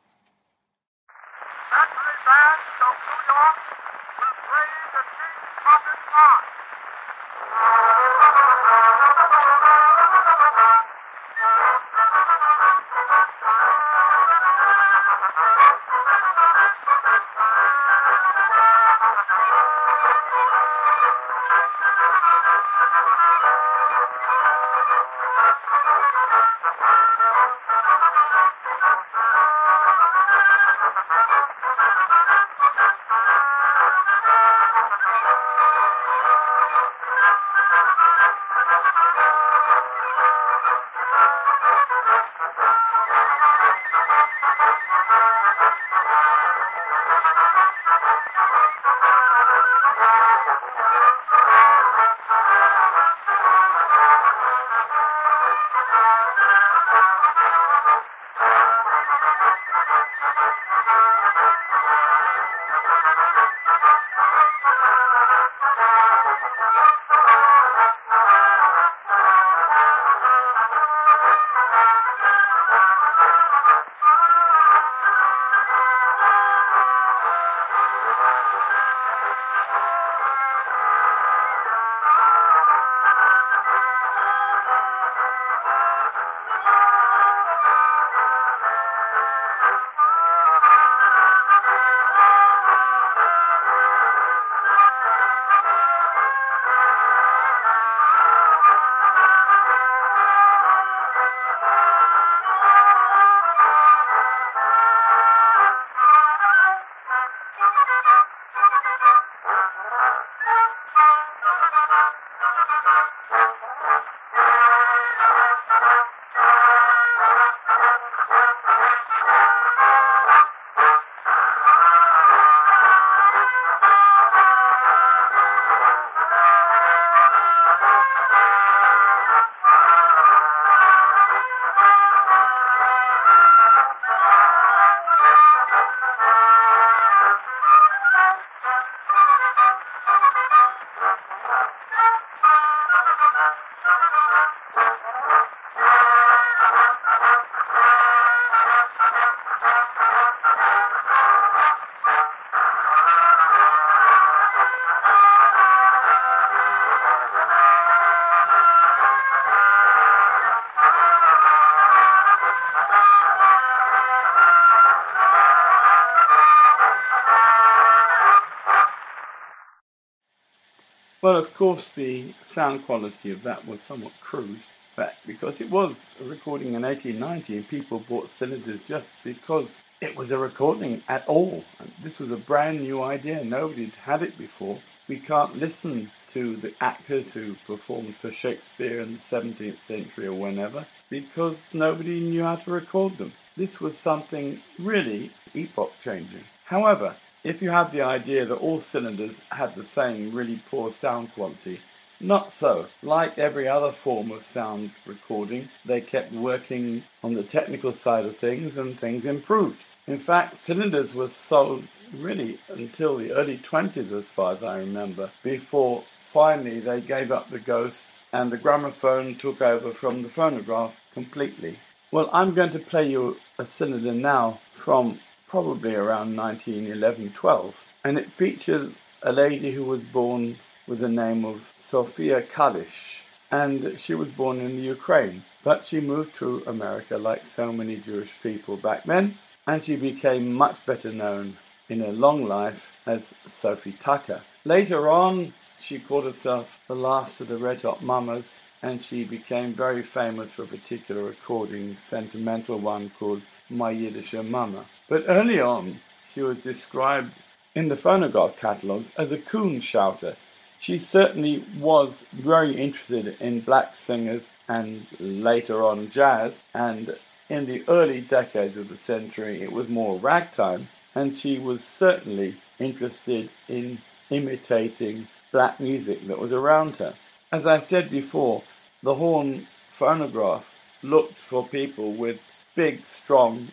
Well, 171.22 171.38
of 171.38 171.54
course, 171.54 171.92
the 171.92 172.34
sound 172.48 172.88
quality 172.88 173.30
of 173.30 173.44
that 173.44 173.68
was 173.68 173.82
somewhat 173.82 174.14
crude, 174.22 174.62
fact, 174.96 175.18
because 175.28 175.62
it 175.62 175.70
was 175.70 176.10
a 176.20 176.24
recording 176.24 176.74
in 176.74 176.82
1890 176.82 177.58
and 177.58 177.68
people 177.68 178.00
bought 178.00 178.32
cylinders 178.32 178.80
just 178.88 179.14
because 179.24 179.68
it 180.02 180.16
was 180.16 180.32
a 180.32 180.40
recording 180.40 181.04
at 181.08 181.28
all. 181.28 181.64
And 181.78 181.92
this 182.02 182.18
was 182.18 182.32
a 182.32 182.38
brand 182.38 182.82
new 182.82 183.04
idea. 183.04 183.44
Nobody 183.44 183.86
had 183.86 183.94
had 183.94 184.24
it 184.24 184.36
before. 184.36 184.80
We 185.08 185.18
can't 185.18 185.58
listen 185.58 186.10
to 186.32 186.56
the 186.56 186.74
actors 186.82 187.34
who 187.34 187.54
performed 187.68 188.16
for 188.16 188.32
Shakespeare 188.32 189.02
in 189.02 189.14
the 189.14 189.20
17th 189.20 189.84
century 189.84 190.26
or 190.26 190.34
whenever 190.34 190.88
because 191.12 191.66
nobody 191.72 192.20
knew 192.20 192.46
how 192.46 192.56
to 192.56 192.72
record 192.72 193.20
them. 193.20 193.34
This 193.56 193.80
was 193.80 193.96
something 193.96 194.60
really 194.80 195.30
epoch 195.54 195.94
changing. 196.02 196.46
However, 196.66 197.16
if 197.44 197.62
you 197.62 197.72
have 197.72 197.92
the 197.92 198.02
idea 198.02 198.46
that 198.46 198.56
all 198.56 198.82
cylinders 198.82 199.42
had 199.52 199.76
the 199.76 199.86
same 199.86 200.34
really 200.34 200.62
poor 200.70 200.92
sound 200.92 201.34
quality, 201.34 201.80
not 202.20 202.54
so. 202.54 202.86
Like 203.02 203.38
every 203.38 203.68
other 203.68 203.92
form 203.92 204.32
of 204.32 204.46
sound 204.46 204.92
recording, 205.06 205.70
they 205.86 206.02
kept 206.02 206.32
working 206.32 207.04
on 207.24 207.34
the 207.34 207.44
technical 207.44 207.94
side 207.94 208.26
of 208.26 208.38
things 208.38 208.78
and 208.78 209.00
things 209.00 209.26
improved. 209.26 209.80
In 210.08 210.20
fact, 210.20 210.58
cylinders 210.58 211.16
were 211.16 211.30
sold 211.30 211.88
really 212.14 212.60
until 212.70 213.18
the 213.18 213.32
early 213.32 213.58
20s, 213.58 214.12
as 214.12 214.30
far 214.30 214.54
as 214.54 214.64
I 214.64 214.78
remember, 214.78 215.32
before 215.42 216.04
finally 216.24 216.80
they 216.80 217.02
gave 217.02 217.32
up 217.32 217.50
the 217.50 217.60
ghost 217.60 218.08
and 218.34 218.52
the 218.52 218.58
gramophone 218.58 219.36
took 219.36 219.62
over 219.62 219.92
from 219.92 220.22
the 220.22 220.30
phonograph 220.30 221.00
completely. 221.14 221.80
Well, 222.12 222.30
I'm 222.34 222.54
going 222.54 222.72
to 222.72 222.80
play 222.80 223.10
you 223.10 223.38
a 223.58 223.66
cylinder 223.66 224.14
now 224.14 224.60
from 224.74 225.20
probably 225.52 225.94
around 225.94 226.34
1911 226.38 227.34
12, 227.34 227.76
and 228.06 228.18
it 228.18 228.32
features 228.32 228.94
a 229.22 229.34
lady 229.34 229.74
who 229.74 229.84
was 229.84 230.00
born 230.00 230.56
with 230.88 231.00
the 231.00 231.10
name 231.10 231.44
of 231.44 231.70
Sofia 231.82 232.42
Kalish, 232.42 233.20
and 233.52 234.00
she 234.00 234.16
was 234.16 234.30
born 234.30 234.62
in 234.62 234.78
the 234.78 234.82
Ukraine, 234.98 235.44
but 235.62 235.84
she 235.84 236.00
moved 236.00 236.34
to 236.36 236.64
America 236.66 237.18
like 237.18 237.46
so 237.46 237.74
many 237.74 237.98
Jewish 237.98 238.34
people 238.42 238.78
back 238.78 239.04
then, 239.04 239.38
and 239.68 239.84
she 239.84 239.98
became 239.98 240.54
much 240.54 240.86
better 240.86 241.12
known 241.12 241.58
in 241.90 242.00
her 242.00 242.14
long 242.14 242.46
life 242.46 242.88
as 243.06 243.34
Sophie 243.46 243.98
Tucker. 244.08 244.42
Later 244.64 245.10
on, 245.10 245.54
she 245.82 246.00
called 246.00 246.24
herself 246.24 246.80
the 246.88 246.96
last 246.96 247.42
of 247.42 247.50
the 247.50 247.58
Red 247.58 247.82
Hot 247.82 248.02
Mamas, 248.02 248.56
and 248.82 249.02
she 249.02 249.26
became 249.26 249.74
very 249.74 250.02
famous 250.02 250.54
for 250.54 250.64
a 250.64 250.68
particular 250.78 251.24
recording, 251.26 251.98
sentimental 252.02 252.80
one 252.80 253.12
called 253.20 253.42
My 253.72 253.92
Yiddish 253.92 254.34
Mama. 254.34 254.86
But 255.08 255.26
early 255.28 255.60
on, 255.60 256.02
she 256.34 256.42
was 256.42 256.58
described 256.58 257.34
in 257.74 257.88
the 257.88 257.96
phonograph 257.96 258.58
catalogues 258.58 259.12
as 259.18 259.32
a 259.32 259.38
coon 259.38 259.80
shouter, 259.80 260.36
she 260.80 260.98
certainly 260.98 261.64
was 261.80 262.26
very 262.34 262.76
interested 262.76 263.38
in 263.40 263.62
black 263.62 263.98
singers 263.98 264.50
and 264.68 265.06
later 265.20 265.84
on 265.84 266.10
jazz. 266.10 266.64
And 266.74 267.16
in 267.50 267.68
the 267.68 267.84
early 267.88 268.20
decades 268.20 268.76
of 268.76 268.90
the 268.90 268.98
century, 268.98 269.62
it 269.62 269.72
was 269.72 269.88
more 269.88 270.18
ragtime. 270.18 270.90
And 271.14 271.36
she 271.38 271.60
was 271.60 271.84
certainly 271.84 272.56
interested 272.80 273.50
in 273.70 274.00
imitating 274.32 275.28
black 275.52 275.80
music 275.80 276.26
that 276.28 276.40
was 276.40 276.52
around 276.52 276.96
her. 276.96 277.14
As 277.52 277.68
I 277.68 277.80
said 277.80 278.10
before, 278.10 278.64
the 279.04 279.16
horn 279.16 279.68
phonograph 279.90 280.76
looked 281.04 281.38
for 281.38 281.68
people 281.68 282.14
with 282.14 282.40
big, 282.76 283.08
strong 283.08 283.70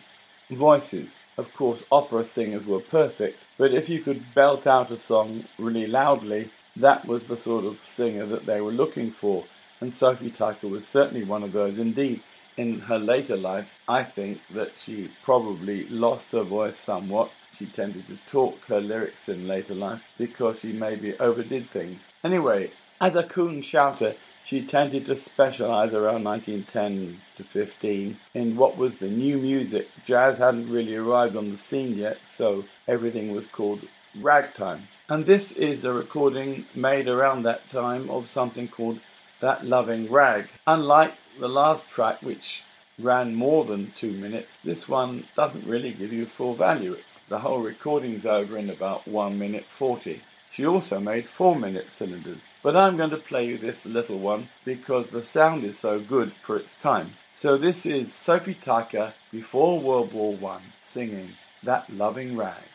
voices. 0.49 1.09
Of 1.37 1.53
course, 1.53 1.83
opera 1.91 2.25
singers 2.25 2.65
were 2.65 2.81
perfect, 2.81 3.39
but 3.57 3.73
if 3.73 3.89
you 3.89 4.01
could 4.01 4.33
belt 4.33 4.67
out 4.67 4.91
a 4.91 4.99
song 4.99 5.45
really 5.57 5.87
loudly, 5.87 6.49
that 6.75 7.05
was 7.05 7.27
the 7.27 7.37
sort 7.37 7.65
of 7.65 7.79
singer 7.85 8.25
that 8.25 8.45
they 8.45 8.61
were 8.61 8.71
looking 8.71 9.11
for. 9.11 9.45
And 9.81 9.93
Sophie 9.93 10.31
Tucker 10.31 10.67
was 10.67 10.87
certainly 10.87 11.23
one 11.23 11.43
of 11.43 11.53
those. 11.53 11.79
Indeed, 11.79 12.21
in 12.57 12.81
her 12.81 12.99
later 12.99 13.37
life, 13.37 13.71
I 13.87 14.03
think 14.03 14.41
that 14.53 14.77
she 14.77 15.09
probably 15.23 15.87
lost 15.87 16.31
her 16.33 16.43
voice 16.43 16.77
somewhat. 16.77 17.31
She 17.57 17.65
tended 17.67 18.07
to 18.07 18.17
talk 18.29 18.65
her 18.65 18.81
lyrics 18.81 19.29
in 19.29 19.47
later 19.47 19.75
life 19.75 20.01
because 20.17 20.59
she 20.59 20.73
maybe 20.73 21.17
overdid 21.19 21.69
things. 21.69 22.13
Anyway, 22.23 22.71
as 22.99 23.15
a 23.15 23.23
coon 23.23 23.61
shouter, 23.61 24.15
she 24.49 24.65
tended 24.65 25.05
to 25.05 25.15
specialize 25.15 25.93
around 25.93 26.23
1910 26.23 27.21
to 27.37 27.43
15 27.43 28.17
in 28.33 28.57
what 28.57 28.77
was 28.77 28.97
the 28.97 29.07
new 29.07 29.37
music. 29.37 29.87
Jazz 30.07 30.39
hadn't 30.39 30.71
really 30.71 30.95
arrived 30.95 31.35
on 31.35 31.51
the 31.51 31.57
scene 31.59 31.95
yet, 31.95 32.17
so 32.25 32.65
everything 32.87 33.31
was 33.31 33.45
called 33.45 33.81
ragtime. 34.19 34.87
And 35.07 35.27
this 35.27 35.51
is 35.51 35.85
a 35.85 35.93
recording 35.93 36.65
made 36.73 37.07
around 37.07 37.43
that 37.43 37.69
time 37.69 38.09
of 38.09 38.27
something 38.27 38.67
called 38.67 38.99
That 39.39 39.67
Loving 39.67 40.11
Rag. 40.11 40.47
Unlike 40.65 41.13
the 41.39 41.47
last 41.47 41.91
track, 41.91 42.23
which 42.23 42.63
ran 42.97 43.35
more 43.35 43.65
than 43.65 43.93
two 43.99 44.13
minutes, 44.13 44.57
this 44.63 44.89
one 44.89 45.27
doesn't 45.35 45.67
really 45.67 45.91
give 45.91 46.11
you 46.11 46.25
full 46.25 46.55
value. 46.55 46.97
The 47.27 47.37
whole 47.37 47.61
recording's 47.61 48.25
over 48.25 48.57
in 48.57 48.71
about 48.71 49.07
1 49.07 49.37
minute 49.37 49.65
40. 49.65 50.23
She 50.49 50.65
also 50.65 50.99
made 50.99 51.27
4 51.27 51.55
minute 51.55 51.91
cylinders. 51.91 52.39
But 52.61 52.75
I'm 52.75 52.97
going 52.97 53.11
to 53.11 53.17
play 53.17 53.45
you 53.47 53.57
this 53.57 53.85
little 53.85 54.19
one 54.19 54.49
because 54.65 55.09
the 55.09 55.23
sound 55.23 55.63
is 55.63 55.79
so 55.79 56.01
good 56.01 56.33
for 56.41 56.57
its 56.57 56.75
time. 56.75 57.13
So 57.33 57.55
this 57.55 57.85
is 57.85 58.13
Sophie 58.13 58.53
Tucker 58.53 59.13
before 59.31 59.79
World 59.79 60.11
War 60.11 60.35
One 60.35 60.61
singing 60.83 61.35
That 61.63 61.89
Loving 61.89 62.35
Rag. 62.35 62.67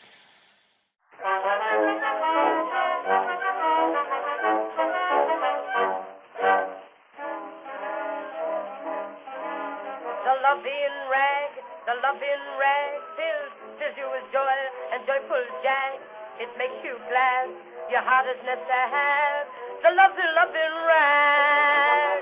The 10.25 10.35
loving 10.41 10.95
rag, 11.13 11.51
the 11.85 11.93
loving 12.01 12.43
rag 12.57 12.89
fills, 13.13 13.53
fills 13.77 13.95
you 14.01 14.09
with 14.09 14.25
joy 14.33 14.57
and 14.93 15.05
joyful 15.05 15.45
jag. 15.61 16.01
It 16.41 16.49
makes 16.57 16.81
you 16.83 16.97
glad, 17.07 17.53
your 17.91 18.01
heart 18.01 18.25
is 18.33 18.41
meant 18.45 18.65
to 18.65 18.81
have. 18.89 19.44
The 19.85 19.93
loving, 19.93 20.33
loving 20.33 20.75
rag. 20.89 22.21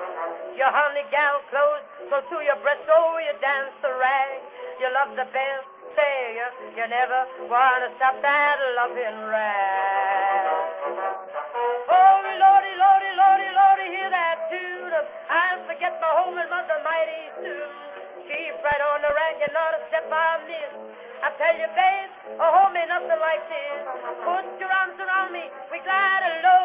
Your 0.59 0.67
honey 0.67 1.07
gown 1.07 1.39
clothes 1.47 1.87
so 2.11 2.19
to 2.19 2.37
your 2.43 2.59
breast, 2.59 2.83
oh, 2.91 3.15
you 3.23 3.31
dance 3.39 3.71
the 3.79 3.87
rag. 3.87 4.43
You 4.83 4.91
love 4.91 5.15
the 5.15 5.23
best, 5.31 5.63
say 5.95 6.43
you, 6.75 6.83
never 6.91 7.47
wanna 7.47 7.87
stop 7.95 8.19
that 8.19 8.59
loving 8.83 9.31
rag. 9.31 10.43
Oh, 11.87 12.19
lordy, 12.35 12.73
lordy, 12.75 13.11
lordy, 13.15 13.49
lordy, 13.55 13.87
hear 13.95 14.11
that 14.11 14.43
tune. 14.51 14.91
I'll 15.31 15.63
forget 15.63 15.95
my 16.03 16.11
home 16.19 16.35
and 16.35 16.51
mother 16.51 16.83
mighty 16.83 17.47
soon. 17.47 17.71
Keep 18.27 18.59
right 18.59 18.83
on 18.91 19.07
the 19.07 19.11
rank 19.15 19.39
and 19.39 19.55
not 19.55 19.71
a 19.71 19.79
step 19.87 20.11
I 20.11 20.43
miss. 20.51 20.73
I 21.23 21.31
tell 21.39 21.55
you, 21.55 21.71
babe, 21.71 22.11
a 22.43 22.47
home 22.59 22.75
ain't 22.75 22.91
nothing 22.91 23.23
like 23.23 23.43
this. 23.47 23.87
Put 24.27 24.51
your 24.59 24.67
arms 24.67 24.99
around 24.99 25.31
me, 25.31 25.47
we 25.71 25.79
glide 25.79 26.27
along. 26.27 26.63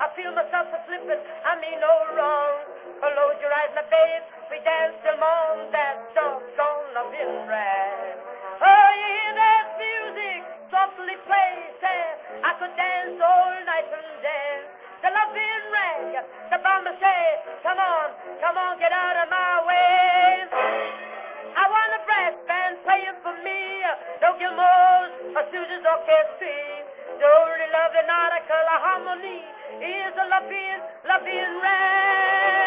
I 0.00 0.06
feel 0.16 0.32
myself 0.32 0.72
a 0.72 0.78
slipping, 0.88 1.22
I 1.44 1.52
mean 1.60 1.78
no 1.80 1.94
wrong. 2.16 2.54
Close 3.02 3.38
your 3.42 3.52
eyes, 3.52 3.72
my 3.74 3.82
babe, 3.90 4.24
we 4.50 4.56
dance 4.62 4.94
till 5.02 5.18
morn. 5.18 5.68
That 5.74 6.14
doggone 6.14 6.86
loving 6.94 7.34
rag. 7.50 8.14
Oh, 8.62 8.88
you 8.94 9.08
hear 9.10 9.34
that 9.36 9.66
music 9.74 10.40
softly 10.70 11.16
play? 11.26 11.52
Say, 11.82 12.02
I 12.46 12.50
could 12.62 12.74
dance 12.78 13.18
all 13.18 13.52
night 13.66 13.90
and 13.90 14.10
day. 14.22 14.52
The 15.02 15.10
loving 15.10 15.64
rag, 15.74 16.24
the 16.54 16.58
bomber 16.62 16.94
say, 17.02 17.22
come 17.66 17.78
on, 17.78 18.08
come 18.38 18.56
on, 18.56 18.78
get 18.78 18.94
out 18.94 19.16
of 19.18 19.28
my 19.30 19.52
way. 19.66 20.46
I 21.52 21.64
want 21.68 21.90
a 21.94 22.00
brass 22.06 22.36
band 22.46 22.74
playing 22.86 23.18
for 23.22 23.34
me. 23.42 23.82
No 24.22 24.38
Gilmore's 24.38 25.36
or 25.36 25.44
Sousa's 25.50 25.84
orchestra. 25.84 26.81
Only 27.22 27.66
loving 27.70 28.10
article 28.10 28.66
of 28.66 28.80
harmony 28.82 29.38
is 29.78 30.14
a 30.18 30.26
loving, 30.26 30.80
loving 31.06 31.60
rag. 31.62 32.61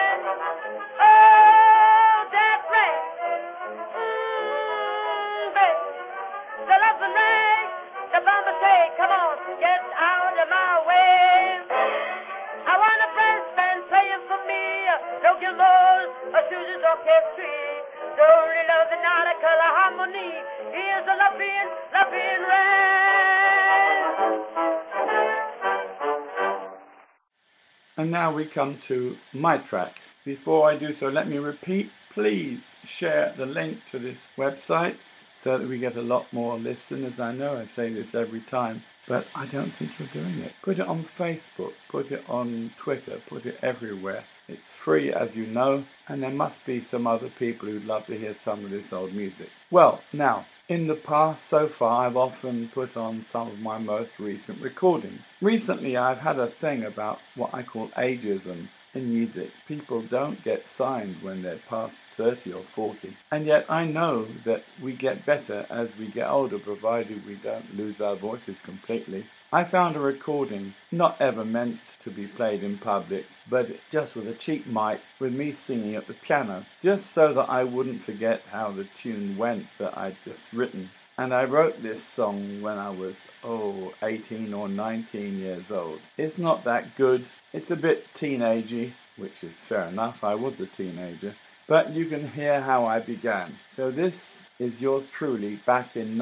Now 28.25 28.33
we 28.33 28.43
come 28.43 28.75
to 28.79 29.15
my 29.33 29.55
track. 29.59 29.99
Before 30.23 30.67
I 30.67 30.77
do 30.77 30.93
so, 30.93 31.09
let 31.09 31.27
me 31.27 31.37
repeat 31.37 31.91
please 32.09 32.73
share 32.83 33.31
the 33.37 33.45
link 33.45 33.77
to 33.91 33.99
this 33.99 34.17
website 34.35 34.95
so 35.37 35.59
that 35.59 35.67
we 35.67 35.77
get 35.77 35.95
a 35.95 36.01
lot 36.01 36.25
more 36.33 36.57
listeners. 36.57 37.19
I 37.19 37.33
know 37.33 37.55
I 37.55 37.67
say 37.67 37.93
this 37.93 38.15
every 38.15 38.39
time. 38.39 38.81
but 39.07 39.27
I 39.35 39.45
don't 39.45 39.71
think 39.71 39.91
you're 39.99 40.07
doing 40.23 40.39
it. 40.39 40.53
Put 40.63 40.79
it 40.79 40.87
on 40.87 41.03
Facebook, 41.03 41.73
put 41.89 42.11
it 42.11 42.23
on 42.27 42.71
Twitter, 42.77 43.19
put 43.27 43.45
it 43.45 43.59
everywhere. 43.61 44.23
It's 44.47 44.71
free, 44.73 45.13
as 45.13 45.35
you 45.35 45.45
know, 45.45 45.83
and 46.07 46.23
there 46.23 46.31
must 46.31 46.65
be 46.65 46.81
some 46.81 47.05
other 47.05 47.29
people 47.29 47.69
who'd 47.69 47.85
love 47.85 48.07
to 48.07 48.17
hear 48.17 48.33
some 48.33 48.65
of 48.65 48.71
this 48.71 48.91
old 48.91 49.13
music. 49.13 49.49
Well, 49.69 50.01
now, 50.13 50.45
in 50.67 50.87
the 50.87 50.95
past, 50.95 51.45
so 51.45 51.67
far, 51.67 52.07
I've 52.07 52.17
often 52.17 52.69
put 52.69 52.97
on 52.97 53.23
some 53.23 53.47
of 53.49 53.59
my 53.59 53.77
most 53.77 54.19
recent 54.19 54.61
recordings. 54.61 55.21
Recently, 55.39 55.95
I've 55.95 56.19
had 56.19 56.39
a 56.39 56.47
thing 56.47 56.83
about 56.83 57.19
what 57.35 57.53
I 57.53 57.61
call 57.61 57.89
ageism 57.89 58.67
in 58.95 59.13
music. 59.13 59.51
People 59.67 60.01
don't 60.01 60.43
get 60.43 60.67
signed 60.67 61.17
when 61.21 61.43
they're 61.43 61.59
past 61.69 61.95
30 62.17 62.53
or 62.53 62.63
40. 62.63 63.15
And 63.31 63.45
yet 63.45 63.65
I 63.69 63.85
know 63.85 64.25
that 64.45 64.63
we 64.81 64.93
get 64.93 65.25
better 65.25 65.67
as 65.69 65.95
we 65.97 66.07
get 66.07 66.29
older, 66.29 66.57
provided 66.57 67.27
we 67.27 67.35
don't 67.35 67.77
lose 67.77 68.01
our 68.01 68.15
voices 68.15 68.61
completely. 68.61 69.25
I 69.53 69.65
found 69.65 69.95
a 69.95 69.99
recording 69.99 70.73
not 70.91 71.17
ever 71.21 71.45
meant 71.45 71.79
to 72.05 72.09
be 72.11 72.27
played 72.27 72.63
in 72.63 72.77
public, 72.77 73.25
but 73.49 73.69
just 73.91 74.15
with 74.15 74.27
a 74.27 74.33
cheap 74.33 74.65
mic 74.65 75.01
with 75.19 75.33
me 75.33 75.51
singing 75.51 75.95
at 75.95 76.07
the 76.07 76.13
piano, 76.13 76.65
just 76.81 77.11
so 77.11 77.33
that 77.33 77.49
I 77.49 77.65
wouldn't 77.65 78.03
forget 78.03 78.41
how 78.51 78.71
the 78.71 78.85
tune 78.85 79.35
went 79.35 79.65
that 79.79 79.97
I'd 79.97 80.15
just 80.23 80.53
written. 80.53 80.89
And 81.17 81.33
I 81.33 81.45
wrote 81.45 81.81
this 81.81 82.03
song 82.03 82.61
when 82.61 82.77
I 82.77 82.89
was, 82.89 83.15
oh, 83.43 83.93
18 84.03 84.53
or 84.53 84.67
19 84.67 85.37
years 85.37 85.71
old. 85.71 85.99
It's 86.17 86.37
not 86.37 86.63
that 86.65 86.95
good. 86.95 87.25
It's 87.53 87.71
a 87.71 87.75
bit 87.75 88.05
teenagey, 88.13 88.93
which 89.15 89.43
is 89.43 89.53
fair 89.53 89.87
enough. 89.87 90.23
I 90.23 90.35
was 90.35 90.59
a 90.59 90.65
teenager. 90.65 91.35
But 91.67 91.93
you 91.93 92.05
can 92.05 92.29
hear 92.29 92.61
how 92.61 92.85
I 92.85 92.99
began. 92.99 93.57
So 93.75 93.91
this 93.91 94.35
is 94.59 94.81
yours 94.81 95.07
truly 95.07 95.55
back 95.65 95.95
in 95.95 96.17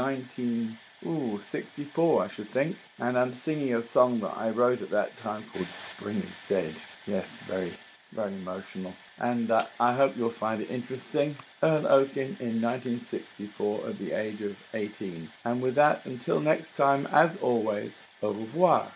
1964, 1.05 2.23
I 2.23 2.27
should 2.27 2.49
think. 2.49 2.77
And 2.99 3.17
I'm 3.17 3.33
singing 3.33 3.73
a 3.73 3.83
song 3.83 4.19
that 4.21 4.37
I 4.37 4.49
wrote 4.49 4.81
at 4.81 4.89
that 4.91 5.17
time 5.19 5.43
called 5.53 5.67
Spring 5.67 6.17
is 6.17 6.49
Dead. 6.49 6.75
Yes, 7.05 7.25
very, 7.47 7.73
very 8.11 8.33
emotional. 8.33 8.93
And 9.19 9.51
uh, 9.51 9.65
I 9.79 9.93
hope 9.93 10.15
you'll 10.17 10.29
find 10.29 10.61
it 10.61 10.69
interesting. 10.69 11.35
Earl 11.61 11.83
Okin 11.83 12.39
in 12.39 12.61
1964 12.61 13.87
at 13.87 13.99
the 13.99 14.11
age 14.13 14.41
of 14.41 14.55
18. 14.73 15.29
And 15.45 15.61
with 15.61 15.75
that, 15.75 16.05
until 16.05 16.39
next 16.39 16.75
time, 16.75 17.07
as 17.11 17.35
always, 17.37 17.91
au 18.21 18.31
revoir. 18.31 18.91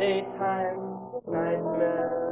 Daytime 0.00 0.80
nightmare. 1.28 2.29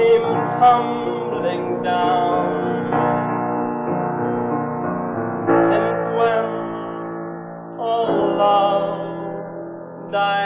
Came 0.00 0.22
tumbling 0.58 1.82
down. 1.82 2.88
Since 5.68 6.00
when 6.16 6.44
all 7.78 8.14
love 8.40 10.10
died 10.10 10.39